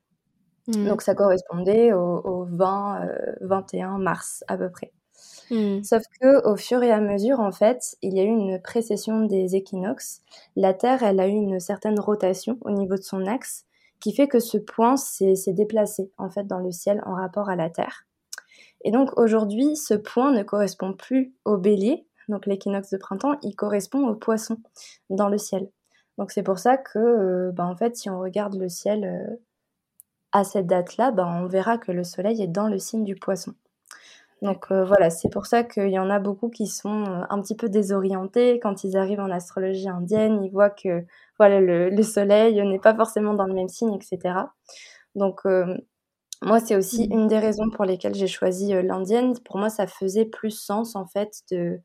[0.67, 0.85] Mmh.
[0.87, 3.07] Donc, ça correspondait au, au 20,
[3.41, 4.91] 21 mars à peu près.
[5.49, 5.83] Mmh.
[5.83, 9.21] Sauf que au fur et à mesure, en fait, il y a eu une précession
[9.21, 10.21] des équinoxes.
[10.55, 13.65] La Terre, elle a eu une certaine rotation au niveau de son axe,
[13.99, 17.55] qui fait que ce point s'est déplacé en fait dans le ciel en rapport à
[17.55, 18.05] la Terre.
[18.83, 23.55] Et donc aujourd'hui, ce point ne correspond plus au Bélier, donc l'équinoxe de printemps, il
[23.55, 24.57] correspond au Poisson
[25.09, 25.69] dans le ciel.
[26.17, 29.35] Donc c'est pour ça que, euh, bah, en fait, si on regarde le ciel euh,
[30.31, 33.53] à cette date-là, bah, on verra que le Soleil est dans le signe du Poisson.
[34.41, 37.41] Donc euh, voilà, c'est pour ça qu'il y en a beaucoup qui sont euh, un
[37.41, 41.05] petit peu désorientés quand ils arrivent en astrologie indienne, ils voient que
[41.39, 44.35] voilà le, soleil n'est pas forcément dans le même signe, etc.
[45.15, 45.75] Donc euh,
[46.43, 49.33] moi, c'est aussi une des raisons pour lesquelles j'ai choisi l'indienne.
[49.43, 51.79] Pour moi, ça faisait plus sens en fait de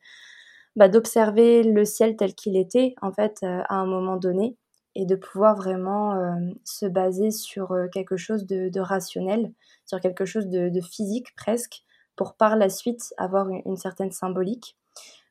[0.76, 4.56] bah, d'observer le ciel tel qu'il était en fait à un moment donné
[4.94, 9.52] et de pouvoir vraiment se baser sur quelque chose de, rationnel,
[9.86, 11.84] sur quelque chose de physique presque
[12.16, 14.76] pour par la suite avoir une, certaine symbolique.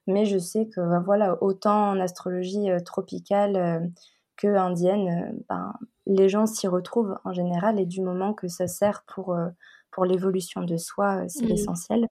[0.07, 3.79] Mais je sais que ben voilà, autant en astrologie euh, tropicale euh,
[4.35, 5.73] que indienne, euh, ben,
[6.07, 9.37] les gens s'y retrouvent en général et du moment que ça sert pour,
[9.91, 11.51] pour l'évolution de soi, c'est mmh.
[11.51, 12.07] essentiel.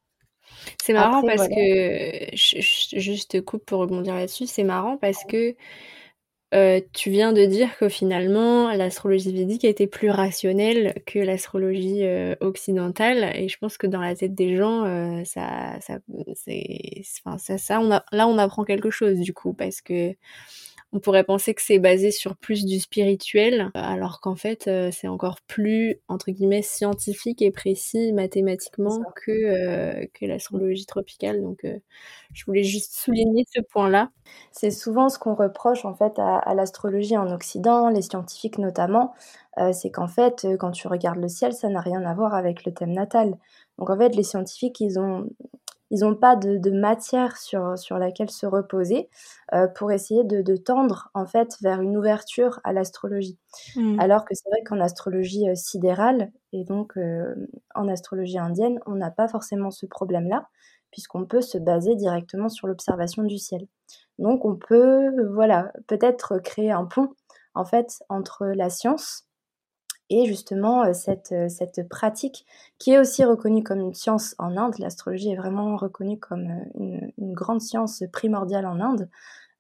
[0.80, 5.54] C'est marrant parce que, juste coupe pour rebondir là-dessus, c'est marrant parce que
[6.52, 12.34] euh, tu viens de dire que finalement l'astrologie védique été plus rationnelle que l'astrologie euh,
[12.40, 13.30] occidentale.
[13.36, 15.98] Et je pense que dans la tête des gens euh, ça ça
[16.34, 20.14] c'est enfin ça ça on a là on apprend quelque chose du coup parce que
[20.92, 25.06] on pourrait penser que c'est basé sur plus du spirituel, alors qu'en fait euh, c'est
[25.06, 31.42] encore plus entre guillemets scientifique et précis mathématiquement que euh, que l'astrologie tropicale.
[31.42, 31.78] Donc euh,
[32.32, 34.10] je voulais juste souligner ce point-là.
[34.50, 39.14] C'est souvent ce qu'on reproche en fait à, à l'astrologie en Occident, les scientifiques notamment,
[39.72, 42.72] c'est qu'en fait quand tu regardes le ciel, ça n'a rien à voir avec le
[42.72, 43.36] thème natal.
[43.78, 45.28] Donc en fait les scientifiques ils ont
[45.90, 49.08] ils n'ont pas de, matière sur, sur laquelle se reposer
[49.52, 53.38] euh, pour essayer de, tendre en fait vers une ouverture à l'astrologie.
[53.76, 53.98] Mmh.
[53.98, 57.34] Alors que c'est vrai qu'en astrologie euh, sidérale et donc euh,
[57.74, 60.48] en astrologie indienne, on n'a pas forcément ce problème-là
[60.90, 63.66] puisqu'on peut se baser directement sur l'observation du ciel.
[64.18, 67.14] Donc on peut voilà peut-être créer un pont
[67.54, 69.26] en fait entre la science
[70.10, 72.44] et justement euh, cette, euh, cette pratique
[72.78, 74.74] qui est aussi reconnue comme une science en Inde.
[74.78, 79.08] L'astrologie est vraiment reconnue comme euh, une, grande science primordiale en Inde,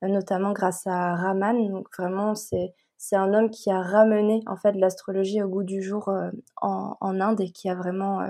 [0.02, 1.70] notamment grâce à Raman.
[1.70, 2.74] Donc vraiment, c'est
[3.12, 6.12] un homme qui a ramené en fait l'astrologie au goût du jour
[6.60, 8.20] en, Inde et qui a vraiment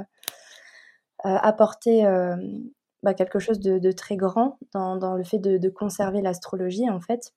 [1.24, 2.04] apporté
[3.02, 7.33] bah, quelque chose de, très grand dans, le fait de conserver l'astrologie en fait.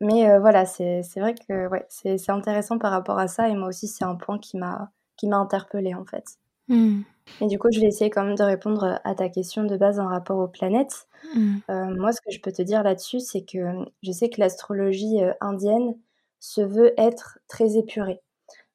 [0.00, 3.68] Mais euh, voilà, c'est vrai que ouais, c'est intéressant par rapport à ça et moi
[3.68, 4.90] aussi c'est un point qui m'a
[5.22, 6.38] interpellée en fait.
[6.68, 7.02] Mmh.
[7.40, 9.98] Et du coup, je vais essayer quand même de répondre à ta question de base
[9.98, 11.08] en rapport aux planètes.
[11.34, 11.56] Mmh.
[11.70, 13.58] Euh, moi, ce que je peux te dire là-dessus, c'est que
[14.02, 15.96] je sais que l'astrologie euh, indienne
[16.40, 18.20] se veut être très épurée.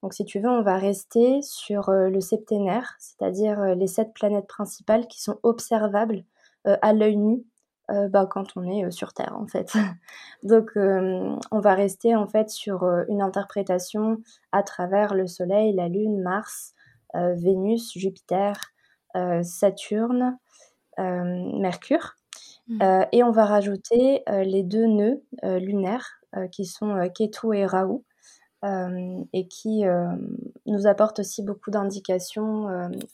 [0.04, 5.06] Donc, si tu veux, on va rester sur le septénaire, c'est-à-dire les sept planètes principales
[5.08, 6.24] qui sont observables
[6.66, 7.46] à l'œil nu
[7.90, 9.74] euh, bah, quand on est euh, sur Terre en fait.
[10.44, 14.18] Donc euh, on va rester en fait sur une interprétation
[14.52, 16.74] à travers le Soleil, la Lune, Mars,
[17.14, 18.56] Vénus, Jupiter,
[19.44, 20.38] Saturne,
[20.98, 22.16] Mercure.
[22.68, 23.06] Mmh.
[23.12, 28.00] et on va rajouter les deux nœuds lunaires qui sont Ketu et Rahu.
[28.64, 29.84] et qui
[30.66, 32.68] nous apportent aussi beaucoup d'indications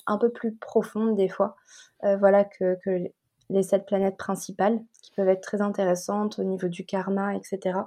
[0.05, 1.55] un peu plus profondes des fois,
[2.03, 3.09] voilà que, que,
[3.49, 7.79] les sept planètes principales, qui peuvent être très intéressantes au niveau du karma, etc.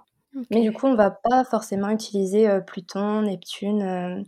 [0.51, 4.23] Mais du coup, on va pas forcément utiliser euh, Pluton, Neptune euh,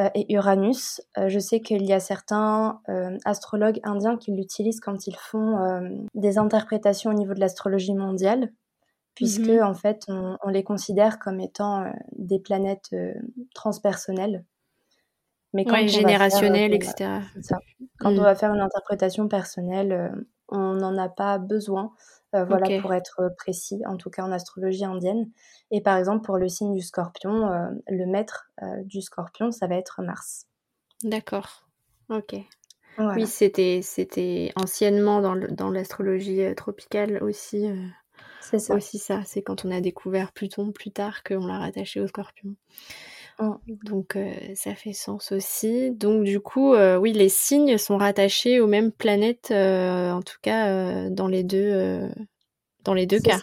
[0.00, 1.02] euh, et Uranus.
[1.16, 2.80] je sais qu'il y a certains
[3.24, 5.58] astrologues indiens qui l'utilisent quand ils font
[6.14, 8.50] des interprétations au niveau de l'astrologie mondiale.
[9.14, 11.84] puisque mmh en fait on, les considère comme étant
[12.16, 12.90] des planètes
[13.54, 14.44] transpersonnelles.
[15.52, 17.20] Mais quand générationnelles, etc.
[18.00, 21.92] Quand on va faire une interprétation personnelle, on n'en a pas besoin.
[22.32, 25.30] voilà, pour être précis, en tout cas en astrologie indienne.
[25.70, 27.48] Et par exemple, pour le signe du scorpion,
[27.86, 28.50] le maître
[28.82, 30.46] du scorpion, ça va être Mars.
[31.04, 31.64] D'accord.
[32.08, 32.34] Ok.
[32.98, 37.66] Oui, c'était, c'était anciennement dans, l'astrologie euh, tropicale aussi.
[37.66, 37.86] Euh,
[38.40, 38.74] c'est ça.
[38.74, 39.22] aussi ça.
[39.24, 42.54] C'est quand on a découvert Pluton plus tard qu'on l'a rattaché au scorpion.
[43.38, 43.56] Oh.
[43.84, 45.90] Donc euh, ça fait sens aussi.
[45.90, 51.28] Donc du coup, oui, les signes sont rattachés aux mêmes planètes, en tout cas dans
[51.28, 52.08] les deux,
[52.84, 53.38] dans les deux cas.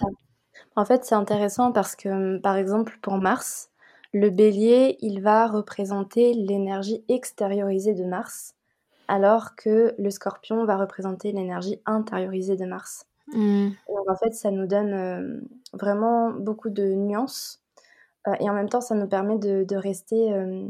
[0.75, 3.69] En fait, c'est intéressant parce que, par exemple, pour Mars,
[4.13, 8.56] le bélier, il va représenter l'énergie extériorisée de Mars
[9.08, 13.08] alors que le scorpion va représenter l'énergie intériorisée de Mars.
[13.27, 13.69] Hmm.
[13.88, 15.41] Donc en fait, ça nous donne euh,
[15.73, 17.61] vraiment beaucoup de nuances euh,
[18.39, 20.67] et en même temps, ça nous permet de, rester euh,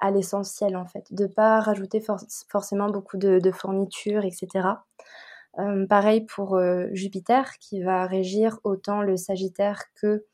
[0.00, 2.02] à l'essentiel en fait, de pas rajouter
[2.48, 4.68] forcément beaucoup de, de fournitures, etc.
[5.88, 6.60] pareil pour
[6.92, 10.24] Jupiter qui va régir autant le Sagittaire que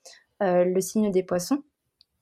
[0.40, 1.62] le signe des Poissons.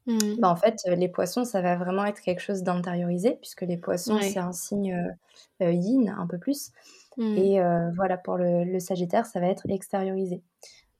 [0.06, 0.36] Mmh.
[0.38, 4.18] Bah, en fait, les poissons, ça va vraiment être quelque chose d'intériorisé, puisque les poissons,
[4.22, 5.14] c'est un signe
[5.60, 6.72] yin, un peu plus.
[7.18, 7.36] Mmh.
[7.36, 7.60] Et
[7.94, 10.42] voilà, pour le, Sagittaire, ça va être extériorisé.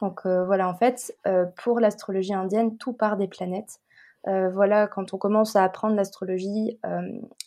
[0.01, 1.17] Donc voilà, en fait,
[1.57, 3.81] pour l'astrologie indienne, tout part des planètes.
[4.25, 6.79] voilà, quand on commence à apprendre l'astrologie,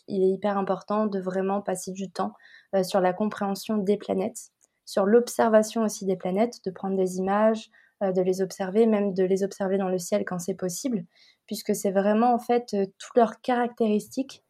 [0.06, 2.34] il est hyper important de vraiment passer du temps
[2.82, 4.50] sur la compréhension des planètes,
[4.84, 7.70] sur l'observation aussi des planètes, de prendre des images,
[8.10, 11.04] de les observer, même de les observer dans le ciel quand c'est possible,
[11.46, 14.42] puisque c'est vraiment en fait euh, toutes leurs caractéristiques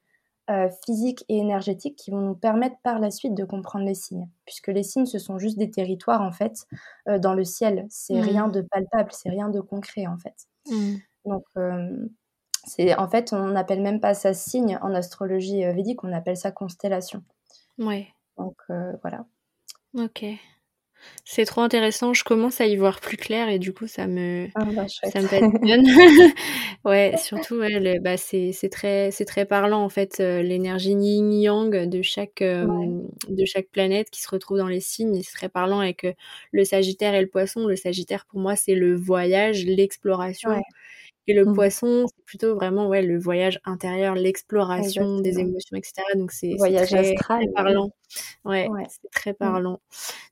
[0.51, 4.29] euh, physiques et énergétiques qui vont nous permettre par la suite de comprendre les signes,
[4.45, 6.67] puisque les signes ce sont juste des territoires en fait
[7.09, 8.21] euh, dans le ciel, c'est mmh.
[8.21, 10.49] rien de palpable, c'est rien de concret en fait.
[10.69, 10.97] Mmh.
[11.27, 11.45] Donc
[12.67, 16.51] c'est en fait on n'appelle même pas ça signe en astrologie védique, on appelle ça
[16.51, 17.23] constellation.
[17.79, 18.09] Ouais.
[18.37, 18.57] Donc
[19.03, 19.25] voilà.
[19.97, 20.25] Ok.
[21.25, 24.49] C'est trop intéressant, je commence à y voir plus clair et du coup ça me
[24.55, 26.33] ah bah, ça me passionne.
[26.85, 31.89] ouais, surtout ouais, bah, c'est très c'est très parlant en fait euh, l'énergie yin yang
[31.89, 32.67] de chaque euh,
[33.29, 36.13] de chaque planète qui se retrouve dans les signes, c'est très parlant avec euh,
[36.51, 37.67] le Sagittaire et le Poisson.
[37.67, 40.51] Le Sagittaire pour moi c'est le voyage, l'exploration.
[41.29, 41.55] Et le mmh.
[41.55, 46.03] poisson, c'est plutôt vraiment ouais, le voyage intérieur, l'exploration des émotions, etc.
[46.17, 47.93] Donc c'est très, très, parlant.
[48.45, 49.37] Ouais, c'est très mmh.
[49.37, 49.81] parlant.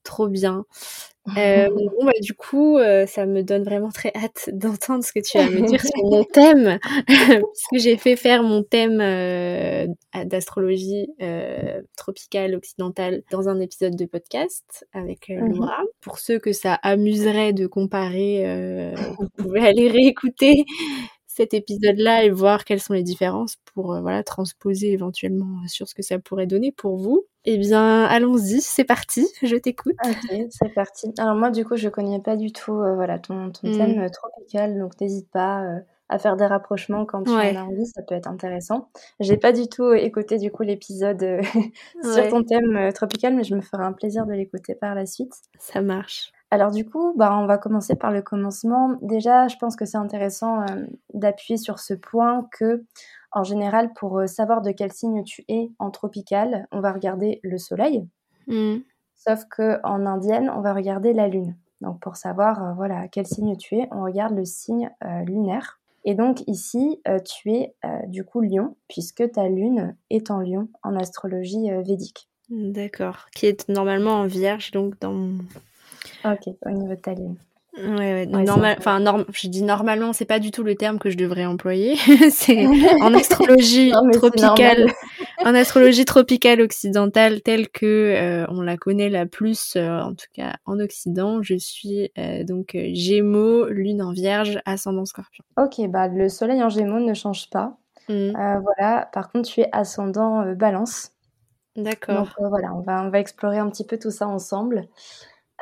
[0.04, 0.64] Trop bien.
[1.36, 5.20] Euh, bon, bah, du coup, euh, ça me donne vraiment très hâte d'entendre ce que
[5.20, 9.86] tu vas me dire sur mon thème, puisque j'ai fait faire mon thème euh,
[10.24, 11.08] d'astrologie
[11.96, 15.82] tropicale occidentale dans un épisode de podcast avec mmh Laura.
[16.00, 20.64] Pour ceux que ça amuserait de comparer, vous pouvez aller réécouter
[21.34, 25.94] cet épisode-là et voir quelles sont les différences pour euh, voilà transposer éventuellement sur ce
[25.94, 27.24] que ça pourrait donner pour vous.
[27.44, 29.94] Eh bien, allons-y, c'est parti, je t'écoute.
[30.04, 31.12] Ok, c'est parti.
[31.18, 34.02] Alors moi, du coup, je connais pas du tout euh, voilà ton, ton thème mmh.
[34.02, 35.64] euh, tropical, donc n'hésite pas
[36.08, 38.88] à faire des rapprochements quand tu en as envie, ça peut être intéressant.
[39.20, 41.40] J'ai pas du tout écouté du coup l'épisode
[42.02, 45.34] sur ton thème tropical, mais je me ferai un plaisir de l'écouter par la suite.
[45.60, 46.32] Ça marche.
[46.50, 48.98] Alors du coup, bah, on va commencer par le commencement.
[49.02, 52.84] Déjà, je pense que c'est intéressant euh, d'appuyer sur ce point que,
[53.30, 57.38] en général, pour euh, savoir de quel signe tu es en tropical, on va regarder
[57.44, 58.04] le soleil.
[58.48, 58.78] Mmh.
[59.14, 61.56] Sauf que en indienne, on va regarder la lune.
[61.82, 64.90] Donc pour savoir euh, voilà quel signe tu es, on regarde le signe
[65.26, 65.78] lunaire.
[66.04, 67.74] Et donc ici, tu es
[68.06, 72.26] du coup lion, puisque ta lune est en lion en astrologie védique.
[72.48, 73.26] D'accord.
[73.34, 75.34] Qui est normalement en vierge, donc dans
[76.24, 77.36] Ok, au niveau de ta ligne.
[77.76, 78.26] Ouais, ouais.
[78.26, 79.00] Normal, enfin,
[79.32, 81.94] je dis normalement, c'est pas du tout le terme que je devrais employer.
[82.30, 82.66] c'est
[83.02, 84.86] en astrologie tropicale,
[85.44, 90.26] en astrologie tropicale occidentale telle que euh, on la connaît la plus, euh, en tout
[90.34, 91.42] cas en Occident.
[91.42, 95.44] Je suis euh, donc Gémeaux, Lune en Vierge, ascendant Scorpion.
[95.56, 97.76] Ok, bah le Soleil en Gémeaux ne change pas.
[98.08, 98.32] Mmh.
[98.32, 99.08] voilà.
[99.12, 101.12] Par contre, tu es ascendant Balance.
[101.76, 102.24] D'accord.
[102.40, 104.88] Donc voilà, on va on va explorer un petit peu tout ça ensemble.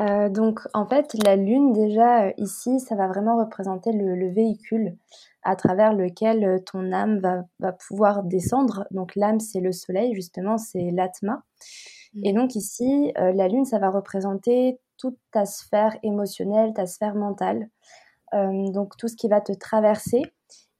[0.00, 4.96] Euh, donc en fait, la Lune, déjà euh, ici, ça va vraiment représenter le, véhicule
[5.42, 7.20] à travers lequel euh, ton âme
[7.58, 8.86] va, pouvoir descendre.
[8.92, 11.42] Donc l'âme, c'est le soleil, justement, c'est l'atma.
[12.14, 12.24] Mmh.
[12.24, 17.68] Et donc ici, la Lune, ça va représenter toute ta sphère émotionnelle, ta sphère mentale.
[18.32, 20.22] donc tout ce qui va te traverser.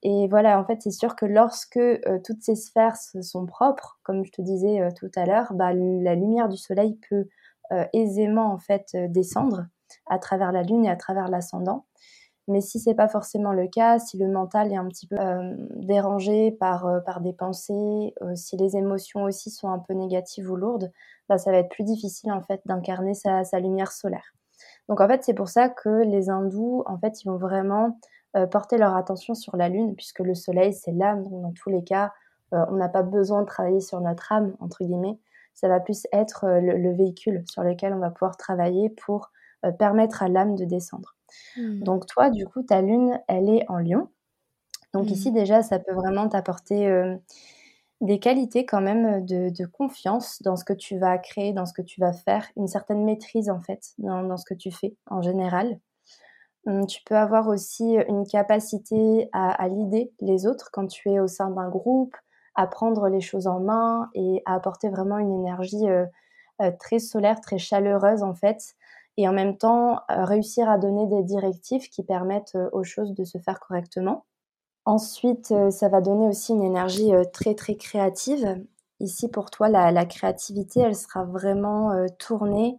[0.03, 1.81] Et voilà, en fait, c'est sûr que lorsque
[2.25, 6.49] toutes ces sphères sont propres, comme je te disais tout à l'heure, bah, la lumière
[6.49, 7.29] du soleil peut
[7.93, 9.67] aisément en fait euh, descendre.
[10.07, 11.87] à travers la lune et à travers l'ascendant.
[12.49, 15.55] Mais si c'est pas forcément le cas, si le mental est un petit peu euh,
[15.77, 20.51] dérangé par, euh, par des pensées, euh, si les émotions aussi sont un peu négatives
[20.51, 20.91] ou lourdes,
[21.29, 24.35] bah, ça va être plus difficile en fait d'incarner sa, sa, lumière solaire.
[24.89, 27.99] Donc en fait, c'est pour ça que les hindous, en fait, ils vont vraiment
[28.51, 31.25] porter leur attention sur la lune, puisque le soleil, c'est l'âme.
[31.25, 32.13] Donc dans tous les cas,
[32.53, 35.19] on n'a pas besoin de travailler sur notre âme, entre guillemets.
[35.59, 39.31] Ça va plus être le, le véhicule sur lequel on va pouvoir travailler pour
[39.79, 41.17] permettre à l'âme de descendre.
[41.57, 41.81] Mmh.
[41.81, 44.09] Donc toi, du coup, ta lune, elle est en lion.
[44.95, 45.13] Donc mmh.
[45.13, 47.17] ici, déjà, ça peut vraiment t'apporter euh,
[48.01, 51.83] des qualités quand même de, confiance dans ce que tu vas créer, dans ce que
[51.83, 55.79] tu vas faire, une certaine maîtrise en fait dans, ce que tu fais en général.
[56.67, 61.21] Mmh, tu peux avoir aussi une capacité à, à l'idée les autres quand tu es
[61.21, 62.17] au sein d'un groupe,
[62.59, 66.05] à prendre les choses en main et à apporter vraiment une énergie euh,
[66.61, 68.75] euh, très solaire, très chaleureuse en fait,
[69.17, 73.23] et en même temps euh, réussir à donner des directives qui permettent aux choses de
[73.23, 74.27] se faire correctement.
[74.87, 78.65] Ensuite, ça va donner aussi une énergie très très créative.
[79.01, 82.79] Ici, pour toi, la, créativité, elle sera vraiment tournée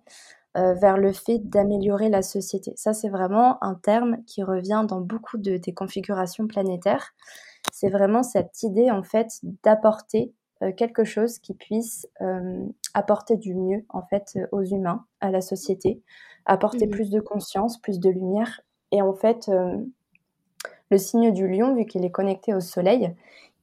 [0.56, 2.74] vers le fait d'améliorer la société.
[2.78, 7.14] Ça, c'est vraiment un terme qui revient dans beaucoup de tes configurations planétaires.
[7.80, 10.34] C'est vraiment cette idée, en fait, d'apporter
[10.76, 12.08] quelque chose qui puisse
[12.94, 16.02] apporter du mieux, en fait, aux humains, à la société
[16.50, 18.62] apporter mmh plus de conscience, plus de lumière.
[18.92, 19.78] Et en fait, euh,
[20.90, 23.14] le signe du lion, vu qu'il est connecté au soleil,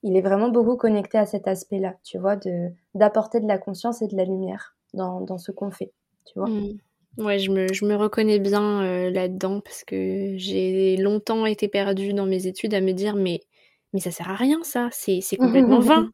[0.02, 4.02] il est vraiment beaucoup connecté à cet aspect-là, tu vois, de d'apporter de la conscience
[4.02, 5.92] et de la lumière dans, dans ce qu'on fait,
[6.26, 6.48] tu vois.
[6.48, 6.78] Mmh.
[7.18, 12.12] Ouais, je me, je me, reconnais bien euh, là-dedans parce que j'ai longtemps été perdue
[12.12, 13.40] dans mes études à me dire mais
[13.92, 16.10] mais ça sert à rien ça, c'est complètement vain.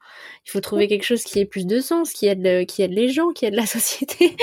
[0.47, 3.09] Il faut trouver quelque chose qui ait plus de sens, qui aide, qui aide les
[3.09, 4.37] gens, qui aide la société.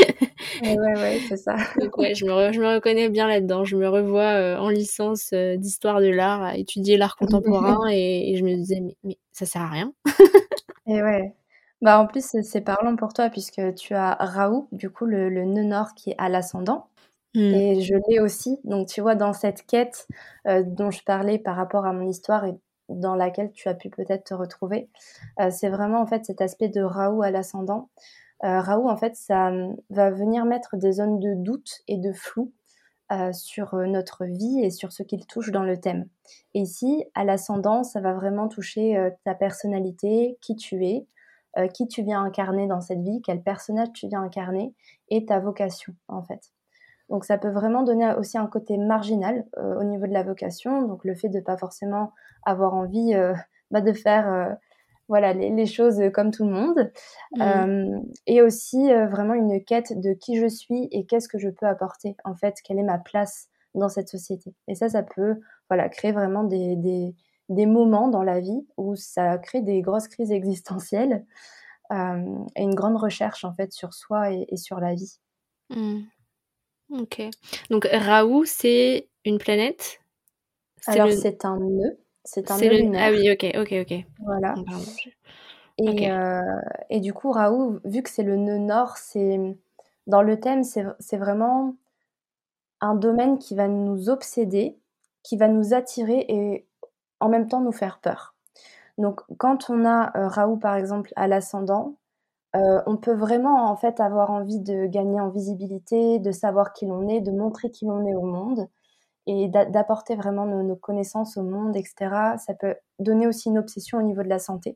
[0.64, 1.56] ouais, ouais, c'est ça.
[1.80, 3.64] Donc ouais, je me, je me reconnais bien là-dedans.
[3.64, 8.36] Je me revois euh, en licence euh, d'histoire de l'art à étudier l'art contemporain et,
[8.38, 9.94] je me disais mais, mais ça sert à rien.
[10.88, 11.34] et ouais.
[11.82, 15.46] Bah en plus c'est parlant pour toi puisque tu as Raoult, du coup le, le
[15.46, 16.90] nœud nord qui est à l'ascendant.
[17.36, 17.40] Mmh.
[17.40, 18.58] Et je l'ai aussi.
[18.64, 20.08] Donc, tu vois, dans cette quête
[20.48, 22.56] euh, dont je parlais par rapport à mon histoire et
[22.90, 24.90] dans laquelle tu as pu peut-être te retrouver.
[25.40, 27.90] Euh, c'est vraiment en fait cet aspect de Raoult à l'ascendant.
[28.44, 32.12] Euh, Raoult, en fait, ça hum, va venir mettre des zones de doute et de
[32.12, 32.52] flou
[33.12, 36.08] euh, sur notre vie et sur ce qu'il touche dans le thème.
[36.54, 41.08] Et ici, à l'ascendant, ça va vraiment toucher ta personnalité, qui tu es,
[41.74, 44.74] qui tu viens incarner dans cette vie, quel personnage tu viens incarner
[45.10, 46.52] et ta vocation, en fait.
[47.10, 51.04] Donc ça peut vraiment donner aussi un côté marginal au niveau de la vocation, donc
[51.06, 53.34] le fait de pas forcément avoir envie euh,
[53.72, 54.54] bah, de faire euh,
[55.08, 56.92] voilà les, choses comme tout le monde
[57.36, 57.42] mmh.
[57.42, 61.66] euh, et aussi vraiment une quête de qui je suis et qu'est-ce que je peux
[61.66, 65.90] apporter en fait quelle est ma place dans cette société et ça ça peut voilà
[65.90, 67.16] créer vraiment des, des,
[67.50, 71.26] des moments dans la vie où ça crée des grosses crises existentielles
[71.92, 75.20] et une grande recherche en fait sur soi et, sur la vie
[75.72, 76.02] mmh.
[76.92, 77.22] Ok
[77.70, 80.00] donc Raoult c'est une planète
[80.88, 81.98] alors c'est un nœud
[82.32, 83.08] c'est un nœud lunaire.
[83.08, 84.06] Ah oui, ok, ok, ok.
[84.20, 84.54] Voilà.
[85.80, 86.42] Et, euh,
[86.90, 89.40] et, du coup, Raoult, vu que c'est le nœud nord, c'est
[90.06, 91.76] dans le thème, c'est vraiment
[92.82, 94.78] un domaine qui va nous obséder,
[95.24, 96.68] qui va nous attirer et
[97.20, 98.36] en même temps nous faire peur.
[98.98, 101.96] Donc, quand on a euh, Raoult, par exemple, à l'ascendant,
[102.56, 106.88] euh, on peut vraiment en fait avoir envie de gagner en visibilité, de savoir qui
[106.88, 108.68] l'on est, de montrer qui l'on est au monde
[109.28, 112.38] et d'apporter vraiment nos, connaissances au monde, etc.
[112.38, 114.76] Ça peut donner aussi une obsession au niveau de la santé,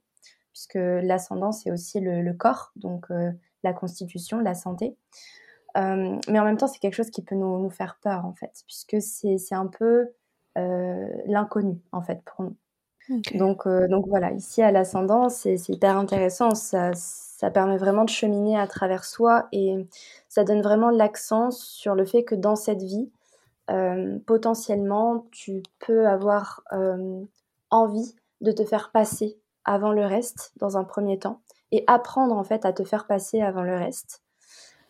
[0.52, 3.32] puisque l'ascendant, c'est aussi le, corps, donc euh,
[3.64, 4.96] la constitution, la santé.
[5.76, 8.52] Euh, mais en même temps, c'est quelque chose qui peut nous, faire peur, en fait,
[8.68, 10.10] puisque c'est un peu
[10.60, 12.56] euh, l'inconnu, en fait, pour nous.
[13.34, 16.56] Donc, donc voilà, ici à l'ascendant, c'est hyper intéressant.
[16.56, 16.92] Ça,
[17.44, 19.76] ça permet vraiment de cheminer à travers soi et
[20.30, 23.12] ça donne vraiment l'accent sur le fait que dans cette vie,
[23.70, 27.22] euh, potentiellement, tu peux avoir euh,
[27.70, 31.42] envie de te faire passer avant le reste dans un premier temps
[31.72, 34.22] et apprendre en fait à te faire passer avant le reste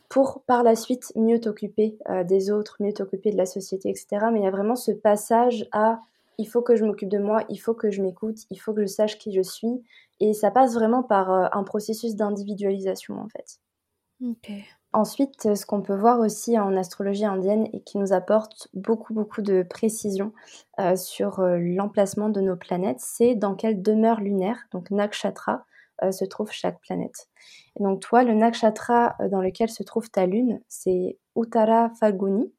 [0.07, 4.27] pour par la suite mieux t'occuper euh, des autres, mieux t'occuper de la société, etc.
[4.31, 6.01] Mais il y a vraiment ce passage à
[6.37, 8.81] il faut que je m'occupe de moi, il faut que je m'écoute, il faut que
[8.81, 9.83] je sache qui je suis.
[10.19, 13.59] Et ça passe vraiment par un processus d'individualisation en fait.
[14.93, 19.41] Ensuite, ce qu'on peut voir aussi en astrologie indienne et qui nous apporte beaucoup beaucoup
[19.41, 20.33] de précision
[20.79, 25.65] euh, sur euh, l'emplacement de nos planètes, c'est dans quelle demeure lunaire, donc nakshatra,
[26.03, 27.27] euh, se trouve chaque planète.
[27.79, 32.53] Et donc toi, le nakshatra dans lequel se trouve ta lune, c'est Uttara Falguni.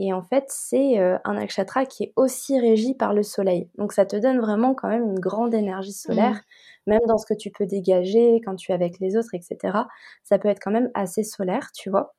[0.00, 3.68] Et en fait, c'est un nakshatra qui est aussi régi par le soleil.
[3.78, 6.36] Donc ça te donne vraiment quand même une grande énergie solaire,
[6.86, 6.90] mmh.
[6.90, 9.76] même dans ce que tu peux dégager quand tu es avec les autres, etc.
[10.22, 12.14] Ça peut être quand même assez solaire, tu vois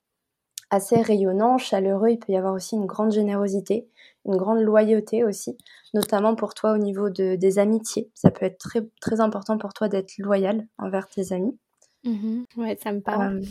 [0.69, 2.09] assez rayonnant, chaleureux.
[2.09, 3.87] Il peut y avoir aussi une grande générosité,
[4.25, 5.57] une grande loyauté aussi,
[5.93, 8.09] notamment pour toi au niveau de, des amitiés.
[8.13, 11.57] Ça peut être très, très important pour toi d'être loyal envers tes amis.
[12.03, 13.41] Mmh ouais, ça me parle.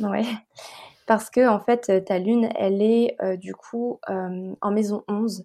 [0.00, 0.24] Euh, ouais.
[1.06, 5.44] Parce que, en fait, ta lune, elle est euh, du coup euh, en maison 11.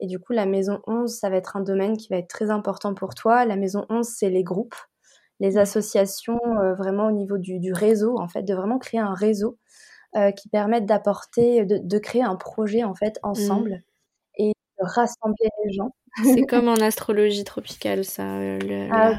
[0.00, 2.50] Et du coup, la maison 11, ça va être un domaine qui va être très
[2.50, 3.44] important pour toi.
[3.44, 4.76] La maison 11, c'est les groupes,
[5.40, 5.58] les mmh.
[5.58, 6.38] associations,
[6.76, 9.58] vraiment au niveau du, du, réseau, en fait, de vraiment créer un réseau
[10.16, 13.28] euh, qui permettent d'apporter, de, créer un projet en fait mmh.
[13.28, 13.82] ensemble
[14.38, 15.94] et de rassembler les gens.
[16.24, 19.18] C'est comme en astrologie tropicale, ça, euh, le, ah,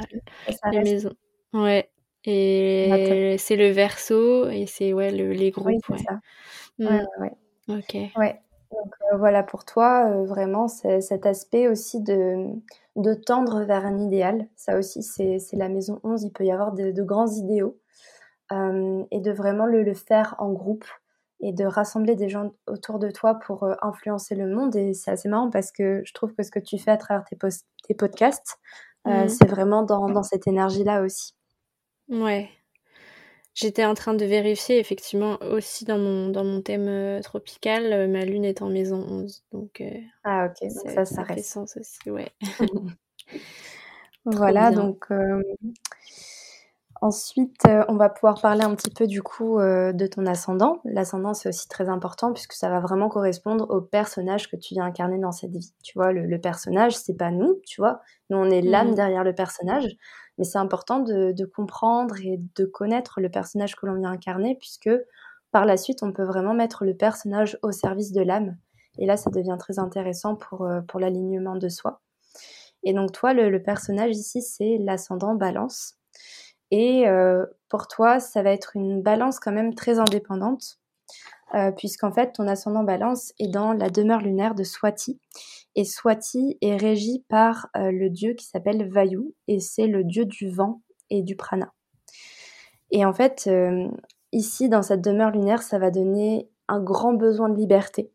[0.72, 1.14] les maisons.
[1.54, 1.92] Ouais.
[2.26, 5.68] Et c'est le verso et c'est ouais, le, les groupes.
[5.68, 5.98] Oui, ouais.
[5.98, 6.20] Ça.
[6.78, 6.86] Mmh.
[6.86, 7.78] Ouais, ouais.
[7.78, 7.96] Ok.
[8.18, 8.42] Ouais.
[8.72, 12.46] Donc euh, voilà, pour toi, vraiment, c'est cet aspect aussi de,
[12.96, 14.48] de tendre vers un idéal.
[14.56, 16.24] Ça aussi, c'est la maison 11.
[16.24, 17.78] Il peut y avoir de, de grands idéaux.
[18.52, 20.86] Euh, et de vraiment le, faire en groupe
[21.40, 24.76] et de rassembler des gens autour de toi pour euh, influencer le monde.
[24.76, 27.24] Et c'est assez marrant parce que je trouve que ce que tu fais à travers
[27.26, 27.38] tes,
[27.84, 28.58] tes podcasts,
[29.08, 29.30] euh, mmh.
[29.30, 31.36] c'est vraiment dans, dans cette énergie-là aussi.
[32.10, 32.50] Ouais.
[33.54, 38.46] J'étais en train de vérifier, effectivement, aussi dans mon, dans mon thème tropical, ma lune
[38.46, 39.44] est en maison 11.
[39.52, 39.84] Donc,
[40.24, 42.32] ah, ok, ça, ça, fait sens aussi, ouais.
[44.26, 45.08] voilà, donc
[47.02, 50.82] Ensuite, euh, on va pouvoir parler un petit peu du coup euh, de ton ascendant.
[50.84, 54.84] L'ascendant, c'est aussi très important puisque ça va vraiment correspondre au personnage que tu viens
[54.84, 55.74] incarner dans cette vie.
[55.82, 58.02] Tu vois, le, personnage, c'est pas nous, tu vois.
[58.30, 58.96] Nous, on est l'âme mmh.
[58.96, 59.88] derrière le personnage,
[60.38, 64.92] mais c'est important de, comprendre et de connaître le personnage que l'on vient incarner puisque
[65.52, 68.58] par la suite, on peut vraiment mettre le personnage au service de l'âme.
[68.98, 72.02] Et là, ça devient très intéressant pour, euh, pour l'alignement de soi.
[72.84, 75.96] Et donc, toi, le personnage ici, c'est l'ascendant balance.
[76.72, 80.80] Et euh, pour toi, ça va être une balance quand même très indépendante,
[81.56, 85.20] euh, puisqu'en fait, ton ascendant balance est dans la demeure lunaire de Swati.
[85.76, 90.26] Et Swati est régi par euh, le dieu qui s'appelle Vayu, et c'est le dieu
[90.26, 91.74] du vent et du prana.
[92.92, 93.48] Et en fait,
[94.32, 98.12] ici, dans cette demeure lunaire, ça va donner un grand besoin de liberté.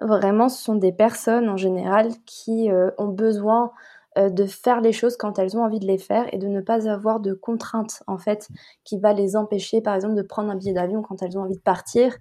[0.00, 3.70] Vraiment, ce sont des personnes en général qui ont besoin
[4.16, 6.88] de faire les choses quand elles ont envie de les faire et de ne pas
[6.88, 8.48] avoir de contraintes en fait
[8.84, 11.56] qui va les empêcher par exemple de prendre un billet d'avion quand elles ont envie
[11.56, 12.14] de partir.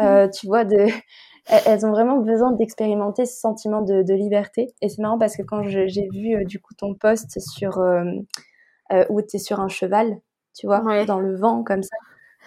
[0.00, 0.86] Euh, tu vois de
[1.66, 4.72] elles ont vraiment besoin d'expérimenter ce sentiment de, liberté.
[4.80, 7.78] Et c'est marrant parce que quand j'ai vu euh, du coup ton post sur
[9.10, 10.18] où tu es sur un cheval
[10.54, 11.96] tu vois dans le vent comme ça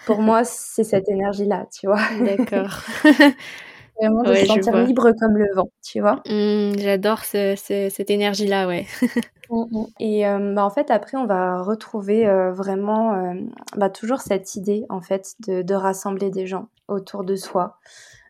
[0.06, 2.00] pour moi c'est cette énergie là tu vois.
[2.20, 2.80] D'accord
[4.00, 6.22] Vraiment de se sentir libre comme le vent, tu vois.
[6.28, 8.86] Mmh, j'adore cette énergie-là, ouais.
[9.50, 9.86] Mmh, mmh.
[10.00, 13.34] Et euh, bah, en fait, après, on va retrouver euh, vraiment euh,
[13.76, 17.78] bah, toujours cette idée, en fait, de, de, rassembler des gens autour de soi,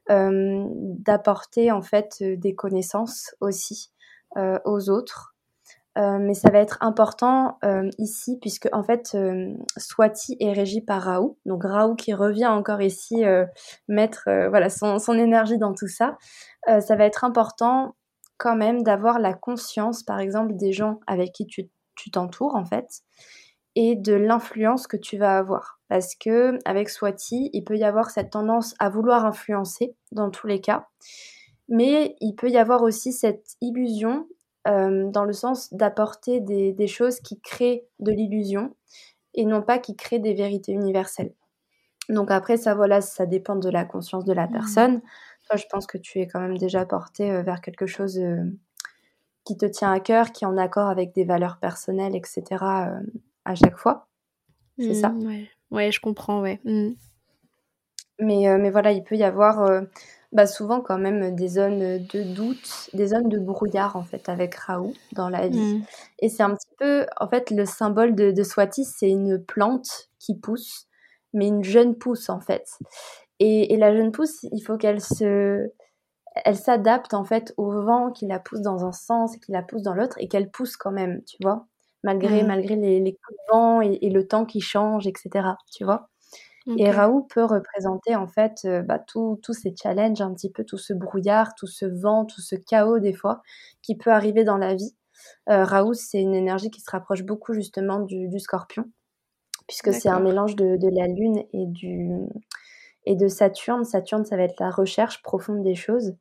[0.08, 3.90] d'apporter, en fait, des connaissances aussi
[4.36, 5.34] aux autres.
[5.98, 10.80] Euh, mais ça va être important euh, ici puisque en fait euh, Swati est régi
[10.80, 13.24] par Raoult, donc Raoult qui revient encore ici
[13.88, 16.16] mettre voilà son, son, énergie dans tout ça.
[16.66, 17.96] ça va être important
[18.36, 23.02] quand même d'avoir la conscience, par exemple, des gens avec qui tu t'entoures en fait
[23.74, 25.80] et de l'influence que tu vas avoir.
[25.88, 30.46] Parce que avec Swati, il peut y avoir cette tendance à vouloir influencer dans tous
[30.46, 30.86] les cas,
[31.68, 34.26] mais il peut y avoir aussi cette illusion
[34.68, 38.74] euh, dans le sens d'apporter des, choses qui créent de l'illusion
[39.34, 41.32] et non pas qui créent des vérités universelles.
[42.08, 44.52] Donc après, ça, voilà, ça dépend de la conscience de la mmh.
[44.52, 45.00] personne.
[45.48, 48.42] Toi, je pense que tu es quand même déjà porté euh, vers quelque chose euh,
[49.44, 52.42] qui te tient à cœur, qui est en accord avec des valeurs personnelles, etc.
[53.44, 54.08] à chaque fois.
[54.78, 55.90] C'est ça mmh, ouais.
[55.90, 56.60] je comprends, ouais.
[56.64, 56.90] Mmh.
[58.20, 59.82] Mais, mais voilà, il peut y avoir
[60.32, 64.54] bah, souvent quand même des zones de doute, des zones de brouillard en fait avec
[64.54, 65.58] Raoult dans la vie.
[65.58, 65.84] Mmh.
[66.18, 70.10] Et c'est un petit peu, en fait, le symbole de, de Swati, c'est une plante
[70.18, 70.86] qui pousse,
[71.32, 72.68] mais une jeune pousse en fait.
[73.38, 75.70] Et, et la jeune pousse, il faut qu'elle se,
[76.44, 79.62] elle s'adapte en fait au vent qui la pousse dans un sens et qui la
[79.62, 81.66] pousse dans l'autre et qu'elle pousse quand même, tu vois,
[82.02, 82.46] malgré, mmh.
[82.46, 85.30] malgré les, les coups de vent et, et, le temps qui change, etc.
[85.72, 86.10] Tu vois.
[86.76, 90.76] Et Raoult peut représenter en fait euh, bah, tous ces challenges, un petit peu tout
[90.76, 93.42] ce brouillard, tout ce vent, tout ce chaos des fois
[93.82, 94.94] qui peut arriver dans la vie.
[95.48, 98.84] Euh, Raoult, c'est une énergie qui se rapproche beaucoup justement du, scorpion,
[99.66, 102.10] puisque c'est un mélange de, la lune et du,
[103.06, 106.14] Et de Saturne, Saturne, ça va être la recherche profonde des choses.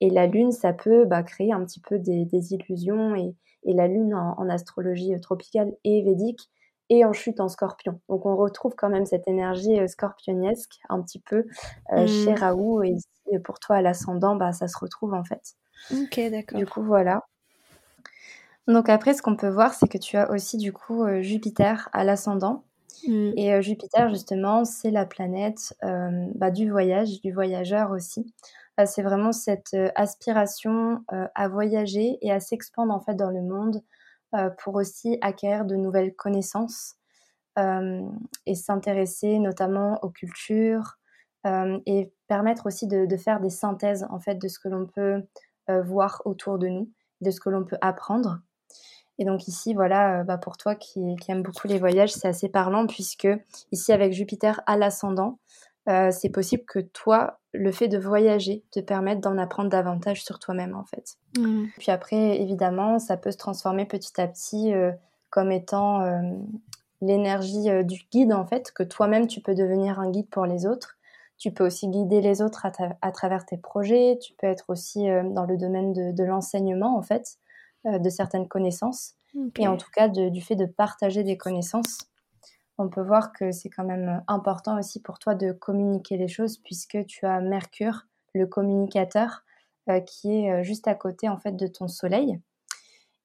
[0.00, 3.14] Et la Lune, ça peut bah, créer un petit peu des, illusions.
[3.14, 3.34] Et,
[3.64, 6.50] la Lune en, astrologie tropicale et védique
[6.90, 8.00] est en chute en scorpion.
[8.08, 11.46] Donc on retrouve quand même cette énergie euh, scorpionesque un petit peu
[11.92, 12.08] euh, mmh.
[12.08, 12.82] chez Raoult.
[12.82, 15.54] Et pour toi, à l'ascendant, bah, ça se retrouve en fait.
[15.92, 16.58] Ok, d'accord.
[16.58, 17.24] Du coup, voilà.
[18.66, 21.88] Donc après, ce qu'on peut voir, c'est que tu as aussi du coup euh, Jupiter
[21.92, 22.64] à l'ascendant.
[23.06, 23.32] Mm.
[23.36, 25.74] Et euh, Jupiter, justement, c'est la planète
[26.34, 28.34] bah, du voyage, du voyageur aussi.
[28.84, 33.82] c'est vraiment cette aspiration à voyager et à s'expandre en fait dans le monde
[34.58, 36.96] pour aussi acquérir de nouvelles connaissances
[37.56, 40.98] et s'intéresser notamment aux cultures
[41.44, 45.22] et permettre aussi de, faire des synthèses en fait de ce que l'on peut
[45.68, 48.40] voir autour de nous, de ce que l'on peut apprendre.
[49.20, 52.48] Et donc ici, voilà, euh, bah pour toi qui, aime beaucoup les voyages, c'est assez
[52.48, 53.28] parlant puisque
[53.70, 55.38] ici avec Jupiter à l'ascendant,
[55.90, 60.38] euh, c'est possible que toi, le fait de voyager te permette d'en apprendre davantage sur
[60.38, 61.16] toi-même en fait.
[61.38, 61.66] Mmh.
[61.78, 64.92] Puis après, évidemment, ça peut se transformer petit à petit euh,
[65.30, 66.04] comme étant
[67.00, 70.96] l'énergie du guide en fait, que toi-même tu peux devenir un guide pour les autres.
[71.38, 74.18] Tu peux aussi guider les autres à, travers tes projets.
[74.20, 77.38] Tu peux être aussi dans le domaine de, de l'enseignement en fait.
[77.86, 79.14] Euh, de certaines connaissances.
[79.56, 82.09] Et en tout cas, du fait de partager des connaissances,
[82.80, 86.58] on peut voir que c'est quand même important aussi pour toi de communiquer les choses
[86.58, 89.44] puisque tu as Mercure, le communicateur,
[89.88, 92.40] euh, qui est euh, juste à côté en fait de ton Soleil.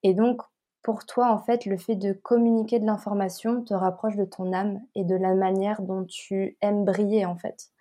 [0.03, 0.41] Et donc,
[0.82, 4.82] pour toi, en fait, le fait de communiquer de l'information te rapproche de ton âme
[4.93, 7.72] et de la manière dont tu aimes briller, en fait,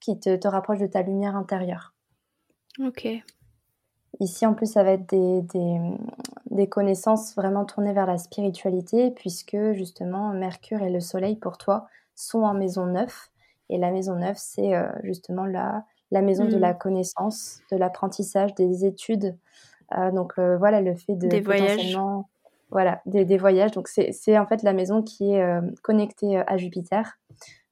[0.00, 1.94] qui te, rapproche de ta lumière intérieure.
[2.78, 3.08] Ok.
[4.22, 5.42] Ici, en plus, ça va être des,
[6.52, 11.88] des, connaissances vraiment tournées vers la spiritualité, puisque justement, Mercure et le Soleil, pour toi,
[12.14, 13.30] sont en maison 9.
[13.68, 16.60] Et la maison 9, c'est euh, justement la, la maison de mm.
[16.60, 19.36] la connaissance, de l'apprentissage, des études.
[19.98, 21.26] Euh, donc euh, voilà, le fait de...
[21.26, 21.98] Des voyages.
[22.70, 23.72] Voilà, des, des voyages.
[23.72, 25.44] Donc c'est en fait la maison qui est
[25.82, 27.18] connectée à Jupiter.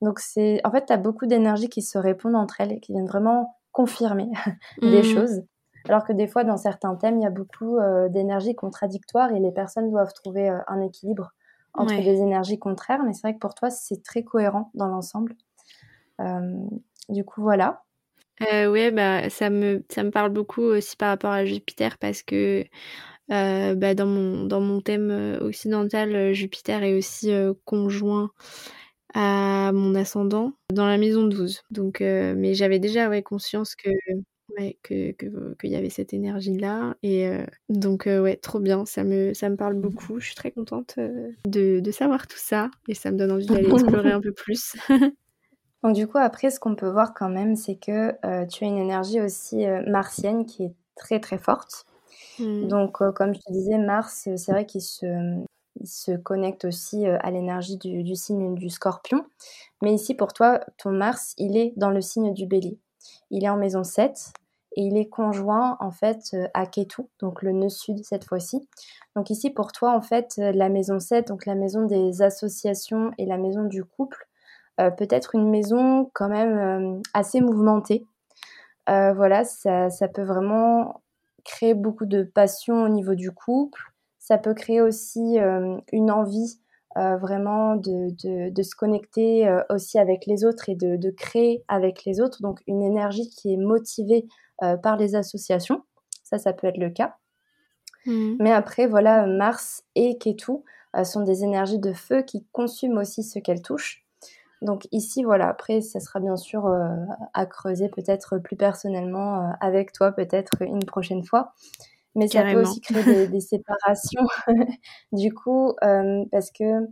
[0.03, 2.93] Donc c'est en fait, tu as beaucoup d'énergie qui se répondent entre elles et qui
[2.93, 4.29] viennent vraiment confirmer
[4.83, 5.05] des mm.
[5.05, 5.43] choses.
[5.89, 9.41] Alors que des fois, dans certains thèmes, il y a beaucoup euh, d'énergie contradictoire et
[9.41, 11.33] les personnes doivent trouver euh, un équilibre
[11.73, 13.03] entre des énergies contraires.
[13.05, 15.35] Mais c'est vrai que pour toi, c'est très cohérent dans l'ensemble.
[16.21, 16.59] Euh,
[17.09, 17.83] du coup, voilà.
[18.41, 22.65] oui, bah, ça, me, ça me parle beaucoup aussi par rapport à Jupiter parce que
[23.29, 27.33] bah, dans, mon, dans mon thème occidental, Jupiter est aussi
[27.65, 28.31] conjoint
[29.15, 31.63] à mon ascendant dans la maison 12.
[31.71, 33.91] Donc, mais j'avais déjà ouais, conscience que
[34.59, 36.95] Ouais, que qu'il y avait cette énergie-là.
[37.03, 38.85] Et euh, donc, euh, ouais, trop bien.
[38.87, 39.81] Ça me, ça me parle mmh.
[39.81, 40.21] beaucoup.
[40.21, 42.71] Je suis très contente euh, de, de, savoir tout ça.
[42.89, 44.77] Et ça me donne envie d'aller explorer un peu plus.
[45.83, 48.13] donc, du coup, après, ce qu'on peut voir quand même, c'est que
[48.47, 51.87] tu as une énergie aussi martienne qui est très, très forte.
[52.39, 52.69] Mmh.
[52.69, 55.07] Donc, comme je te disais, Mars, c'est vrai qu'il se,
[55.81, 59.25] il se connecte aussi à l'énergie du, du signe du scorpion.
[59.83, 62.79] Mais ici, pour toi, ton Mars, il est dans le signe du bélier.
[63.31, 64.33] Il est en maison 7
[64.77, 68.69] et il est conjoint en fait euh, à Ketu, donc le nœud sud cette fois-ci.
[69.17, 73.11] Donc ici pour toi en fait euh, la maison 7, donc la maison des associations
[73.19, 74.29] et la maison du couple,
[74.81, 78.07] euh, peut être une maison quand même assez mouvementée.
[78.87, 81.03] voilà, ça, ça, peut vraiment
[81.45, 83.81] créer beaucoup de passion au niveau du couple.
[84.19, 85.39] Ça peut créer aussi
[85.93, 86.61] une envie
[86.97, 92.21] vraiment de, de, se connecter aussi avec les autres et de, de, créer avec les
[92.21, 92.43] autres.
[92.43, 94.27] Donc une énergie qui est motivée
[94.83, 95.83] par les associations.
[96.23, 97.17] Ça, ça peut être le cas.
[98.07, 98.37] Mmh.
[98.41, 100.53] Mais après, voilà, Mars et Ketu
[101.05, 104.05] sont des énergies de feu qui consument aussi ce qu'elles touchent.
[104.63, 106.71] Donc ici, voilà, après, ça sera bien sûr
[107.35, 111.55] à creuser peut-être plus personnellement avec toi, peut-être une prochaine fois.
[112.15, 114.27] Mais ça peut aussi créer des, séparations.
[115.13, 116.89] du coup, euh, parce que,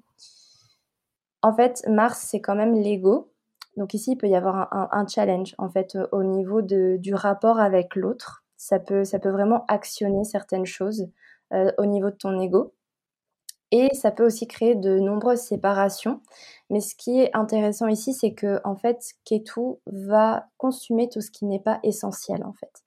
[1.43, 3.33] en fait, Mars, c'est quand même l'ego.
[3.79, 7.95] Donc ici, il peut y avoir un, challenge, en fait, au niveau du rapport avec
[7.95, 8.45] l'autre.
[8.57, 11.09] Ça peut, ça peut vraiment actionner certaines choses
[11.55, 12.75] euh, au niveau de ton ego.
[13.71, 16.21] Et ça peut aussi créer de nombreuses séparations.
[16.71, 21.31] Mais ce qui est intéressant ici, c'est que, en fait, Ketu va consumer tout ce
[21.31, 22.83] qui n'est pas essentiel, en fait.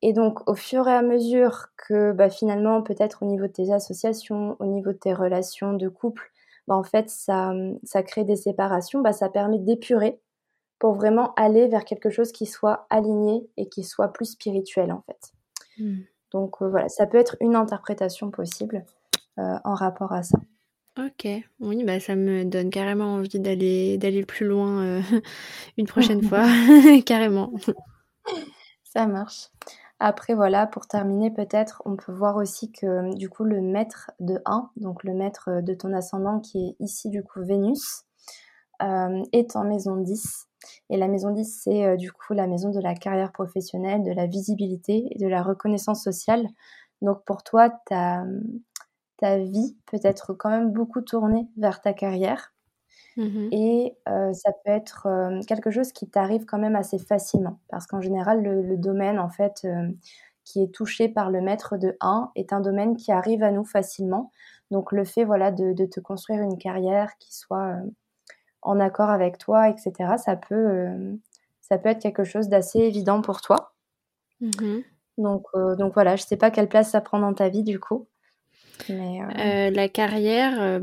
[0.00, 3.70] Et donc, au fur et à mesure que bah, finalement, peut-être au niveau de tes
[3.70, 6.29] associations, au niveau de tes relations de couple,
[6.70, 7.52] bah, en fait, ça,
[7.82, 10.20] ça crée des séparations, bah, ça permet d'épurer
[10.78, 15.02] pour vraiment aller vers quelque chose qui soit aligné et qui soit plus spirituel, en
[15.02, 15.32] fait.
[15.78, 16.02] Mmh.
[16.30, 18.84] Donc, euh, voilà, ça peut être une interprétation possible
[19.40, 20.38] euh, en rapport à ça.
[20.96, 21.26] Ok,
[21.58, 25.00] oui, bah ça me donne carrément envie d'aller d'aller plus loin euh,
[25.76, 26.46] une prochaine fois,
[27.04, 27.52] carrément.
[28.84, 29.48] Ça marche.
[30.00, 34.40] Après, voilà, pour terminer, peut-être, on peut voir aussi que du coup, le maître de
[34.46, 38.04] 1, donc le maître de ton ascendant qui est ici, du coup, Vénus,
[38.82, 40.48] euh, est en maison 10.
[40.88, 44.12] Et la maison 10, c'est euh, du coup la maison de la carrière professionnelle, de
[44.12, 46.46] la visibilité et de la reconnaissance sociale.
[47.02, 48.24] Donc pour toi, ta,
[49.18, 52.54] ta vie peut être quand même beaucoup tournée vers ta carrière.
[53.16, 57.58] Mmh et euh, ça peut être euh, quelque chose qui t'arrive quand même assez facilement.
[57.68, 59.66] Parce qu'en général, le, domaine, en fait,
[60.44, 63.64] qui est touché par le maître de 1 est un domaine qui arrive à nous
[63.64, 64.30] facilement.
[64.70, 67.76] Donc le fait voilà, de, de te construire une carrière qui soit
[68.62, 70.88] en accord avec toi, etc., ça peut,
[71.60, 73.74] ça peut être quelque chose d'assez évident pour toi.
[74.40, 74.80] Mmh
[75.18, 75.44] donc,
[75.76, 78.06] donc voilà, je sais pas quelle place ça prend dans ta vie du coup.
[78.88, 80.80] Euh, la carrière,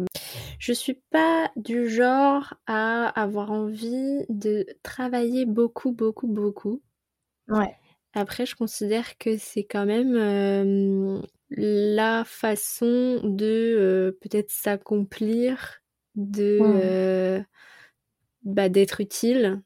[0.60, 6.82] je suis pas du genre à avoir envie de travailler beaucoup, beaucoup, beaucoup.
[7.48, 7.76] Ouais.
[8.14, 15.82] Après, je considère que c'est quand même la façon de peut-être s'accomplir,
[16.16, 17.44] de.
[18.44, 19.62] Bah, d'être utile.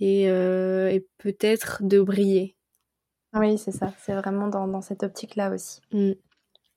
[0.00, 2.56] Euh, et, peut-être de briller.
[3.34, 3.92] Oui, c'est ça.
[3.98, 5.80] C'est vraiment dans, cette optique-là aussi.
[5.92, 6.12] Mmh.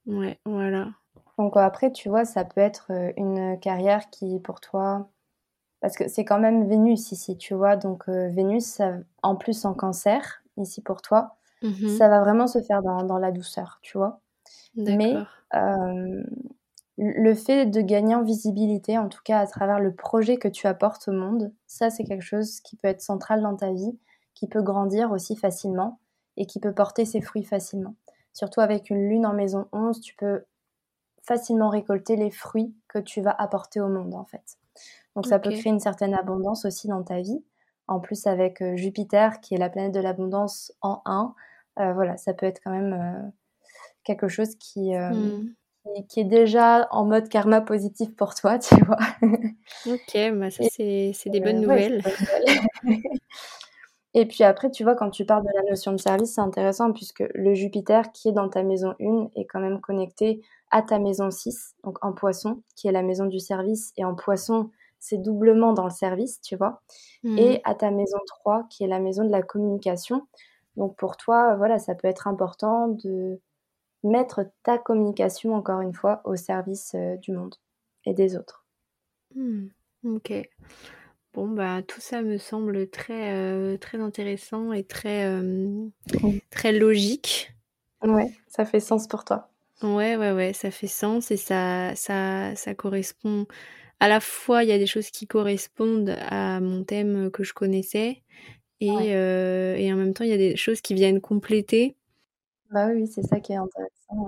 [0.06, 0.89] Ouais, voilà.
[1.38, 5.10] Donc après, tu vois, ça peut être euh, une carrière qui, pour toi,
[5.82, 7.76] parce que c'est quand même Vénus ici, tu vois.
[7.76, 8.82] Donc euh, Vénus,
[9.22, 13.32] en plus en cancer, ici pour toi, mmh ça va vraiment se faire dans, la
[13.32, 14.20] douceur, tu vois.
[14.76, 15.16] Mais
[16.97, 20.68] le fait de gagner en visibilité, en tout cas à travers le projet que tu
[20.68, 23.97] apportes au monde, ça c'est quelque chose qui peut être central dans ta vie,
[24.36, 25.99] qui peut grandir aussi facilement
[26.38, 27.95] et qui peut porter ses fruits facilement.
[28.34, 30.44] Surtout avec une lune en maison 11, tu peux
[31.22, 34.58] facilement récolter les fruits que tu vas apporter au monde en fait.
[35.16, 37.44] Donc ça peut créer une certaine abondance aussi dans ta vie.
[37.88, 41.36] En plus avec euh, Jupiter qui est la planète de l'abondance en 1,
[41.80, 43.30] euh, voilà, ça peut être quand même euh,
[44.04, 45.54] quelque chose qui, hmm
[46.08, 49.00] qui, est déjà en mode karma positif pour toi, tu vois.
[49.86, 52.02] Ok, bah ça c'est des bonnes nouvelles.
[54.14, 56.91] Et puis après, tu vois, quand tu parles de la notion de service, c'est intéressant
[56.91, 60.99] puisque le Jupiter qui est dans ta maison 1 est quand même connecté à ta
[60.99, 63.91] maison 6, donc en poisson, qui est la maison du service.
[63.97, 66.82] Et en poisson, c'est doublement dans le service, tu vois.
[67.24, 67.38] Mmh.
[67.38, 70.28] Et à ta maison 3, qui est la maison de la communication.
[70.78, 73.39] Donc pour toi, voilà, ça peut être important de
[74.03, 77.55] mettre ta communication, encore une fois, au service euh, du monde
[78.05, 78.66] et des autres.
[79.36, 79.68] Hmm,
[80.03, 80.49] ok.
[81.34, 85.88] Bon, bah, tout ça me semble très, euh, très intéressant et très, euh,
[86.52, 87.52] très logique.
[88.04, 89.50] Ouais, ça fait sens pour toi.
[89.82, 93.48] Ouais, ouais, ouais, ça fait sens et ça, ça, ça correspond.
[94.00, 97.54] À la fois, il y a des choses qui correspondent à mon thème que je
[97.54, 98.22] connaissais
[98.82, 101.96] et, et en même temps, il y a des choses qui viennent compléter
[102.72, 104.28] bah oui, c'est ça qui est intéressant,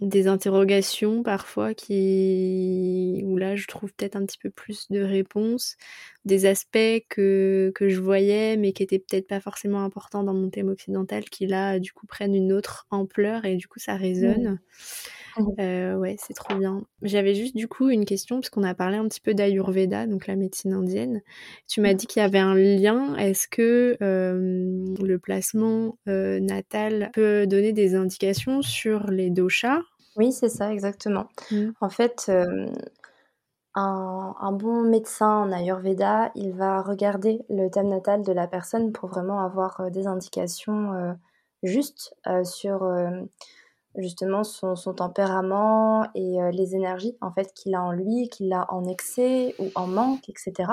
[0.00, 5.76] Des interrogations parfois qui où là je trouve peut-être un petit peu plus de réponses,
[6.24, 10.50] des aspects que que je voyais mais qui étaient peut-être pas forcément importants dans mon
[10.50, 14.58] thème occidental qui là du coup prennent une autre ampleur et du coup ça résonne.
[15.58, 16.82] Euh, ouais, c'est trop bien.
[17.02, 20.36] J'avais juste du coup une question, puisqu'on a parlé un petit peu d'Ayurveda, donc la
[20.36, 21.22] médecine indienne.
[21.68, 23.16] Tu m'as dit qu'il y avait un lien.
[23.16, 29.80] Est-ce que euh, le placement euh, natal peut donner des indications sur les doshas?
[30.16, 31.28] Oui, c'est ça, exactement.
[31.50, 31.70] Mmh.
[31.80, 32.30] En fait,
[33.74, 38.92] un, un, bon médecin en Ayurveda, il va regarder le thème natal de la personne
[38.92, 41.16] pour vraiment avoir des indications
[41.62, 42.14] justes
[42.44, 42.84] sur
[43.96, 48.66] justement son, tempérament et euh, les énergies en fait qu'il a en lui, qu'il a
[48.72, 50.72] en excès ou en manque, etc.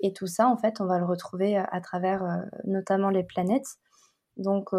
[0.00, 3.22] Et tout ça, en fait, on va le retrouver euh, à travers euh, notamment les
[3.22, 3.78] planètes.
[4.36, 4.70] Donc,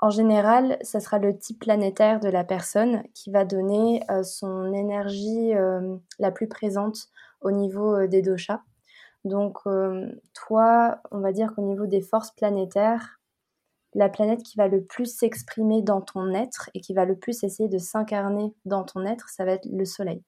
[0.00, 5.52] en général, ça sera le type planétaire de la personne qui va donner son énergie
[6.18, 7.10] la plus présente
[7.42, 8.62] au niveau des doshas.
[9.26, 9.58] Donc,
[10.32, 13.19] toi, on va dire qu'au niveau des forces planétaires,
[13.94, 17.42] la planète qui va le plus s'exprimer dans ton être et qui va le plus
[17.42, 20.22] essayer de s'incarner dans ton être, ça va être le soleil.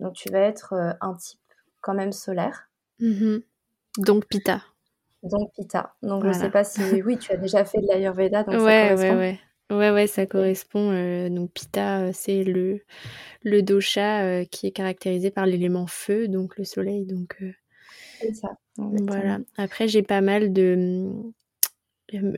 [0.00, 1.40] Donc tu vas être euh, un type
[1.80, 2.70] quand même solaire.
[3.00, 3.42] Mm-hmm.
[3.98, 4.62] Donc Pita.
[5.22, 5.94] Donc Pita.
[6.02, 8.44] Donc je ne sais pas si oui, tu as déjà fait de l'Ayurveda.
[8.44, 9.18] Donc ouais, ça correspond.
[9.18, 9.40] ouais, ouais.
[9.70, 10.92] Ouais, ouais, ça correspond.
[10.92, 12.80] Euh, donc Pita, euh, c'est le,
[13.42, 17.04] le dosha qui est caractérisé par l'élément feu, donc le soleil.
[17.04, 17.36] Donc
[18.20, 18.48] c'est ça.
[18.76, 19.40] Voilà.
[19.56, 21.10] Après, j'ai pas mal de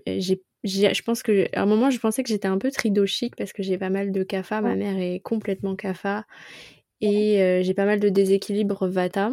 [0.07, 3.53] j'ai je pense que à un moment je pensais que j'étais un peu tridochique parce
[3.53, 6.25] que j'ai pas mal de kapha, ma mère est complètement kapha
[7.01, 9.31] et j'ai pas mal de déséquilibre vata.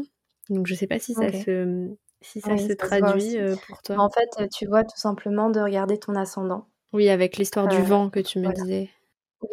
[0.50, 1.90] Donc je sais pas si ça se
[2.22, 4.00] si ça se traduit pour toi.
[4.00, 6.68] En fait, tu vois tout simplement de regarder ton ascendant.
[6.94, 8.90] Oui, avec l'histoire du vent que tu me disais.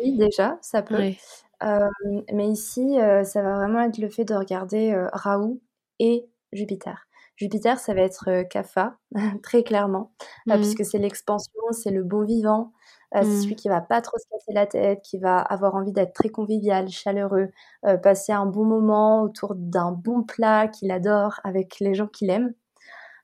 [0.01, 1.12] Oui, déjà, ça peut.
[2.33, 5.61] mais ici, ça va vraiment être le fait de regarder Raoult
[5.99, 7.07] et Jupiter.
[7.37, 8.97] Jupiter, ça va être Kapha,
[9.43, 10.12] très clairement,
[10.47, 10.55] mmh.
[10.55, 12.72] puisque c'est l'expansion, c'est le bon vivant,
[13.12, 13.43] c'est mmh.
[13.43, 16.28] celui qui va pas trop se casser la tête, qui va avoir envie d'être très
[16.28, 17.51] convivial, chaleureux,
[18.03, 22.55] passer un bon moment autour d'un bon plat qu'il adore avec les gens qu'il aime.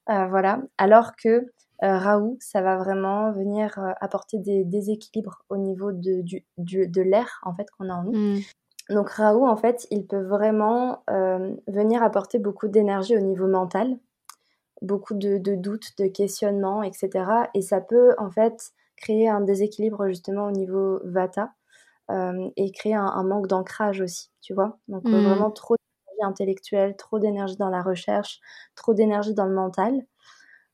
[0.07, 0.61] voilà.
[0.79, 1.47] Alors que
[1.83, 7.55] Raoult, ça va vraiment venir apporter des déséquilibres au niveau de, du, de l'air en
[7.55, 8.13] fait qu'on a en nous.
[8.13, 8.41] Mmh.
[8.91, 13.97] Donc Raoult, en fait, il peut vraiment euh, venir apporter beaucoup d'énergie au niveau mental,
[14.83, 17.11] beaucoup de, doutes, de questionnements, etc.
[17.55, 21.53] Et ça peut en fait créer un déséquilibre justement au niveau Vata
[22.11, 24.79] euh, et créer un, manque d'ancrage aussi, tu vois.
[24.89, 25.25] Donc euh, mmh.
[25.25, 28.41] vraiment trop d'énergie intellectuelle, trop d'énergie dans la recherche,
[28.75, 30.05] trop d'énergie dans le mental.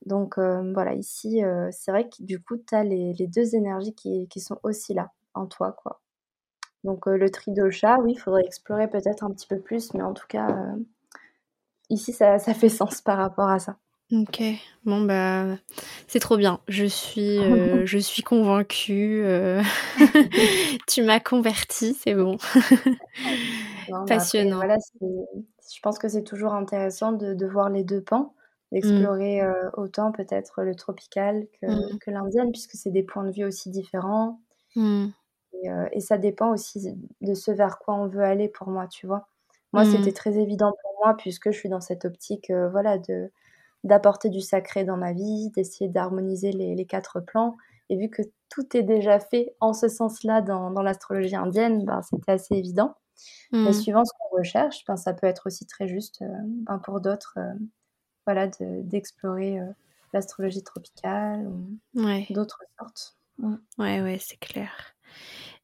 [0.06, 1.42] Donc voilà, ici,
[1.72, 5.10] c'est vrai que du coup, tu as les, deux énergies qui, qui sont aussi là
[5.34, 6.00] en toi, quoi.
[6.86, 10.02] Donc le tri de chat, oui, il faudrait explorer peut-être un petit peu plus, mais
[10.02, 10.46] en tout cas,
[11.90, 13.76] ici, ça, ça, fait sens par rapport à ça.
[14.12, 14.40] Ok,
[14.84, 15.56] bon bah
[16.06, 16.60] c'est trop bien.
[16.68, 17.38] Je suis,
[17.86, 19.24] je suis convaincue.
[20.86, 22.36] tu m'as convertie, c'est bon.
[24.06, 24.56] Passionnant.
[24.56, 28.32] voilà, je pense que c'est toujours intéressant de, voir les deux pans,
[28.70, 29.70] d'explorer mmh.
[29.76, 31.98] autant peut-être le tropical que, mmh.
[31.98, 34.40] que l'indienne, puisque c'est des points de vue aussi différents.
[34.76, 35.06] Mmh.
[35.64, 39.06] Euh, et, ça dépend aussi de ce vers quoi on veut aller pour moi, tu
[39.06, 39.28] vois.
[39.72, 39.92] Moi, mmh.
[39.92, 43.30] c'était très évident pour moi puisque je suis dans cette optique, euh, voilà, de
[43.84, 47.56] d'apporter du sacré dans ma vie, d'essayer d'harmoniser les, quatre plans.
[47.88, 52.02] Et vu que tout est déjà fait en ce sens-là dans, dans l'astrologie indienne, ben,
[52.02, 52.96] c'était assez évident.
[53.52, 53.72] Mais mmh.
[53.74, 57.38] suivant ce qu'on recherche, ben, ça peut être aussi très juste euh, ben, pour d'autres,
[58.26, 59.60] voilà, d'explorer
[60.12, 61.78] l'astrologie tropicale ou
[62.30, 63.16] d'autres sortes.
[63.78, 64.96] Ouais, ouais, c'est clair.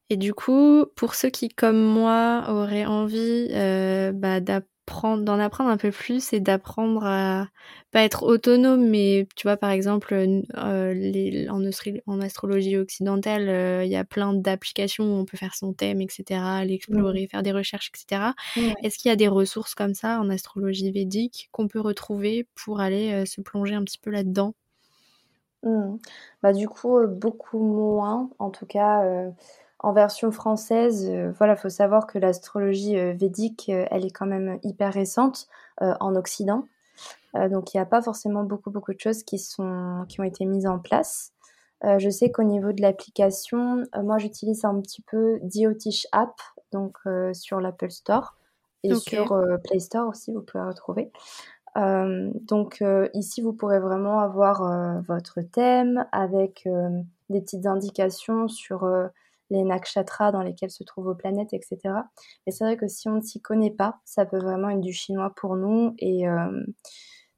[0.09, 5.69] Et du coup, pour ceux qui, comme moi, auraient envie euh, bah, d'apprendre, d'en apprendre
[5.69, 7.47] un peu plus et d'apprendre à
[7.91, 13.91] pas être autonome, mais tu vois, par exemple, euh, les, en, astrologie occidentale, euh, il
[13.91, 17.89] y a plein d'applications où on peut faire son thème, etc., l'explorer, faire des recherches,
[17.93, 18.33] etc.
[18.83, 22.81] Est-ce qu'il y a des ressources comme ça en astrologie védique qu'on peut retrouver pour
[22.81, 24.53] aller se plonger un petit peu là-dedans?
[25.63, 25.95] Mmh.
[26.41, 29.31] Bah, du coup, beaucoup moins, en tout cas
[29.83, 34.25] en version française, euh, voilà, faut savoir que l'astrologie euh, védique, euh, elle est quand
[34.25, 35.47] même hyper récente
[35.79, 36.67] en Occident.
[37.33, 40.45] donc il n'y a pas forcément beaucoup beaucoup de choses qui sont qui ont été
[40.45, 41.33] mises en place.
[41.83, 46.39] je sais qu'au niveau de l'application, moi j'utilise un petit peu Diotish App,
[46.71, 46.99] donc
[47.33, 48.37] sur l'Apple Store
[48.83, 51.11] et sur Play Store aussi, vous pouvez retrouver.
[51.75, 52.83] donc
[53.15, 56.69] ici, vous pourrez vraiment avoir votre thème avec
[57.31, 58.87] des petites indications sur
[59.53, 61.79] les nakshatras dans lesquels se trouvent vos planètes, etc.
[62.45, 64.93] Mais c'est vrai que si on ne s'y connaît pas, ça peut vraiment être du
[64.93, 66.63] chinois pour nous et euh,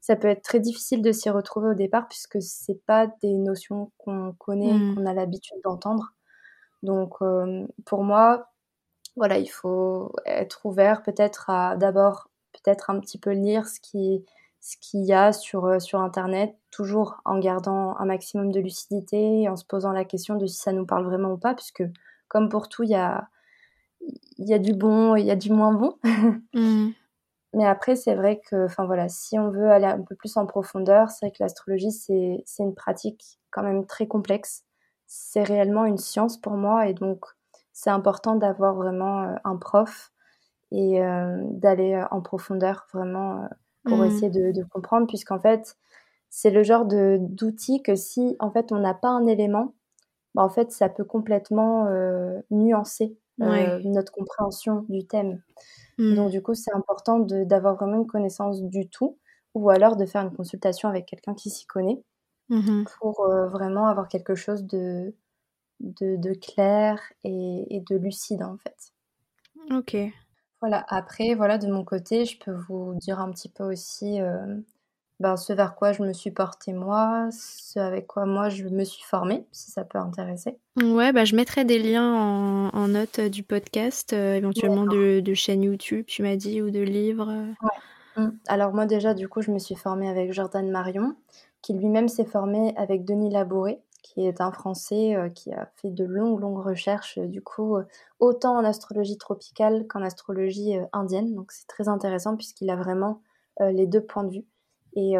[0.00, 3.92] ça peut être très difficile de s'y retrouver au départ puisque c'est pas des notions
[3.98, 4.94] qu'on connaît, hmm.
[4.94, 6.12] qu'on a l'habitude d'entendre.
[6.82, 8.48] Donc euh, pour moi,
[9.16, 14.24] voilà, il faut être ouvert peut-être à d'abord peut-être un petit peu lire ce qui
[14.66, 19.42] ce qu'il y a sur, euh, sur Internet, toujours en gardant un maximum de lucidité
[19.42, 21.84] et en se posant la question de si ça nous parle vraiment ou pas, puisque
[22.28, 23.28] comme pour tout, il y a,
[24.38, 25.98] y a du bon et il y a du moins bon.
[26.54, 26.90] Mmh.
[27.54, 30.44] Mais après, c'est vrai que, enfin voilà, si on veut aller un peu plus en
[30.44, 34.64] profondeur, c'est vrai que l'astrologie, c'est une pratique quand même très complexe.
[35.06, 37.24] C'est réellement une science pour moi et donc
[37.72, 40.12] c'est important d'avoir vraiment euh, un prof
[40.70, 43.48] et euh, d'aller en profondeur vraiment
[43.84, 44.04] pour mmh.
[44.04, 45.76] essayer de, comprendre, puisqu'en fait,
[46.28, 49.74] c'est le genre d'outil que si en fait on n'a pas un élément,
[50.36, 55.42] bah, en fait ça peut complètement euh, nuancer euh, notre compréhension du thème.
[55.98, 56.14] Mmh.
[56.14, 59.18] Donc du coup c'est important d'avoir vraiment une connaissance du tout,
[59.54, 62.02] ou alors de faire une consultation avec quelqu'un qui s'y connaît,
[62.50, 65.14] mmh pour euh, vraiment avoir quelque chose de,
[65.80, 68.92] de, clair et, et, de lucide en fait.
[69.70, 69.96] Ok.
[70.60, 74.56] Voilà, après, voilà, de mon côté, je peux vous dire un petit peu aussi euh,
[75.18, 78.84] ben, ce vers quoi je me suis portée moi, ce avec quoi moi je me
[78.84, 80.58] suis formée, si ça peut intéresser.
[80.82, 85.62] Ouais, bah, je mettrai des liens en, note du podcast, euh, éventuellement de, de, chaîne
[85.62, 87.34] YouTube, tu m'as dit, ou de livres.
[87.62, 88.22] Ouais.
[88.22, 88.30] Mmh.
[88.46, 91.16] Alors moi déjà, du coup, je me suis formée avec Jordan Marion,
[91.62, 96.04] qui lui-même s'est formé avec Denis Labouré, qui est un Français qui a fait de
[96.04, 97.76] longues, longues recherches, du coup,
[98.20, 101.34] autant en astrologie tropicale qu'en astrologie indienne.
[101.34, 103.20] Donc c'est très intéressant puisqu'il a vraiment
[103.60, 104.44] les deux points de vue.
[104.96, 105.14] Et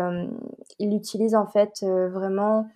[0.78, 2.66] il utilise en fait vraiment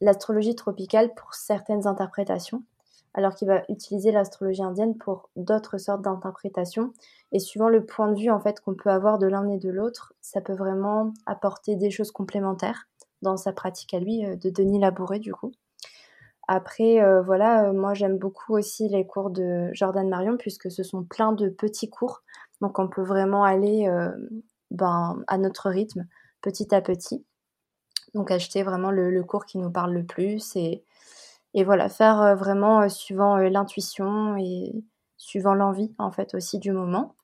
[0.00, 2.62] l'astrologie tropicale pour certaines interprétations
[3.14, 6.92] alors qu'il va utiliser l'astrologie indienne pour d'autres sortes d'interprétations.
[7.32, 9.70] Et suivant le point de vue en fait qu'on peut avoir de l'un et de
[9.70, 12.88] l'autre, ça peut vraiment apporter des choses complémentaires
[13.22, 15.52] dans sa pratique à lui euh, de Denis Labouré du coup.
[16.46, 20.82] Après, euh, voilà, euh, moi j'aime beaucoup aussi les cours de Jordan Marion puisque ce
[20.82, 22.22] sont plein de petits cours,
[22.60, 23.88] donc on peut vraiment aller
[24.70, 26.06] ben, à notre rythme,
[26.44, 27.24] petit à petit.
[28.12, 30.84] Donc acheter vraiment le, cours qui nous parle le plus et,
[31.64, 34.74] voilà, faire euh, vraiment euh, suivant euh, l'intuition et
[35.16, 37.16] suivant l'envie en fait aussi du moment.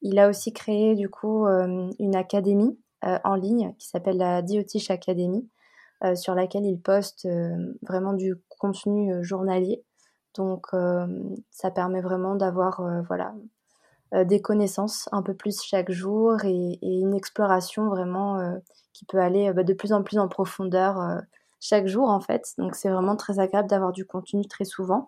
[0.00, 5.48] Il a aussi créé du coup une académie en ligne qui s'appelle la Diotiche Academy,
[6.14, 7.26] sur laquelle il poste
[7.82, 9.82] vraiment du contenu journalier.
[10.34, 10.68] Donc
[11.50, 13.34] ça permet vraiment d'avoir voilà
[14.12, 18.60] des connaissances un peu plus chaque jour et, une exploration vraiment
[18.92, 21.22] qui peut aller bah, de plus en plus en profondeur
[21.60, 22.54] chaque jour en fait.
[22.58, 25.06] Donc c'est vraiment très agréable d'avoir du contenu très souvent.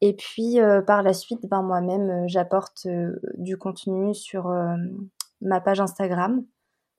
[0.00, 4.52] Et puis euh, par la suite, ben, moi-même, euh, j'apporte euh, du contenu sur
[5.40, 6.44] ma page Instagram.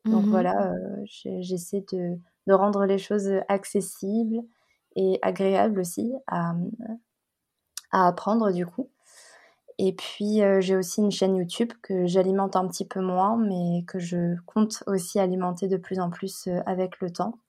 [0.05, 0.73] Donc mmh voilà,
[1.05, 4.41] j'essaie de, de, rendre les choses accessibles
[4.95, 6.55] et agréables aussi à,
[7.91, 8.89] à apprendre du coup.
[9.83, 13.97] Et puis j'ai aussi une chaîne YouTube que j'alimente un petit peu moins, mais que
[13.97, 17.39] je compte aussi alimenter de plus en plus avec le temps.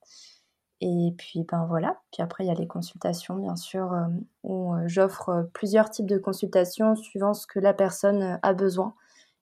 [0.84, 4.08] Et puis ben voilà, puis après il y a les consultations bien sûr euh,
[4.42, 8.92] où euh, j'offre euh, plusieurs types de consultations suivant ce que la personne a besoin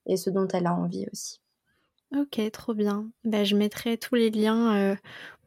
[0.04, 1.40] et ce dont elle a envie aussi.
[2.14, 3.08] Ok, trop bien.
[3.24, 4.96] Bah, je mettrai tous les liens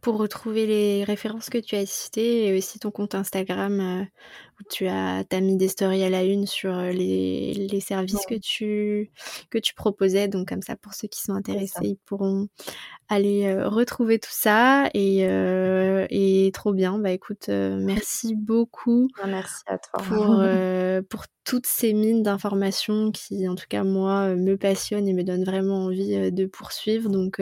[0.01, 4.07] pour retrouver les références que tu as citées et aussi ton compte Instagram
[4.69, 9.11] tu as, as, mis des stories à la une sur les, les services que, tu,
[9.49, 10.27] que tu proposais.
[10.27, 12.47] Donc comme ça, pour ceux qui sont intéressés, ils pourront
[13.09, 16.97] aller euh, retrouver tout ça et, euh, et trop bien.
[16.97, 19.07] Bah écoute, euh, merci beaucoup.
[19.23, 20.03] Ah, merci à toi.
[20.03, 20.43] Pour,
[21.09, 25.45] pour toutes ces mines d'informations qui, en tout cas, moi, me passionnent et me donnent
[25.45, 27.09] vraiment envie de poursuivre.
[27.09, 27.41] Donc,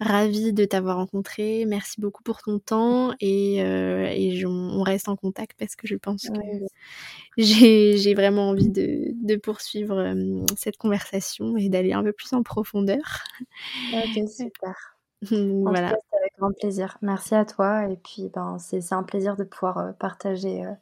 [0.00, 1.64] ravie de t'avoir rencontré.
[1.66, 6.28] Merci beaucoup pour ton temps et, et on reste en contact parce que je pense
[6.32, 6.66] que
[7.36, 10.14] j'ai vraiment envie de, de poursuivre
[10.56, 13.24] cette conversation et d'aller un peu plus en profondeur.
[13.92, 14.96] Ok, super.
[15.30, 15.88] voilà.
[15.88, 16.98] avec grand plaisir.
[17.02, 17.86] Merci à toi.
[17.88, 20.72] Et puis, ben, c'est un plaisir de pouvoir euh, partager euh,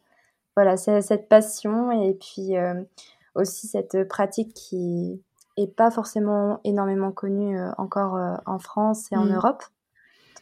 [0.57, 2.74] voilà, cette passion et puis euh,
[3.34, 5.22] aussi cette pratique qui
[5.57, 9.34] est pas forcément énormément connue encore en France et en mmh.
[9.34, 9.62] Europe.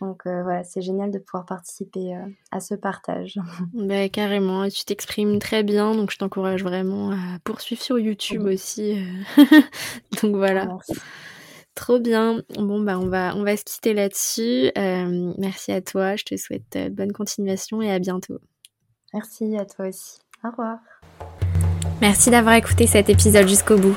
[0.00, 2.16] Donc voilà, c'est génial de pouvoir participer
[2.50, 3.38] à ce partage.
[3.74, 9.04] Bah, carrément, tu t'exprimes très bien, donc je t'encourage vraiment à poursuivre sur YouTube aussi.
[10.22, 10.68] donc voilà.
[11.78, 12.42] Trop bien.
[12.56, 14.72] Bon, bah, on va, on va se quitter là-dessus.
[14.76, 16.16] Euh, merci à toi.
[16.16, 18.40] Je te souhaite euh, bonne continuation et à bientôt.
[19.14, 20.18] Merci à toi aussi.
[20.42, 20.78] Au revoir.
[22.00, 23.96] Merci d'avoir écouté cet épisode jusqu'au bout.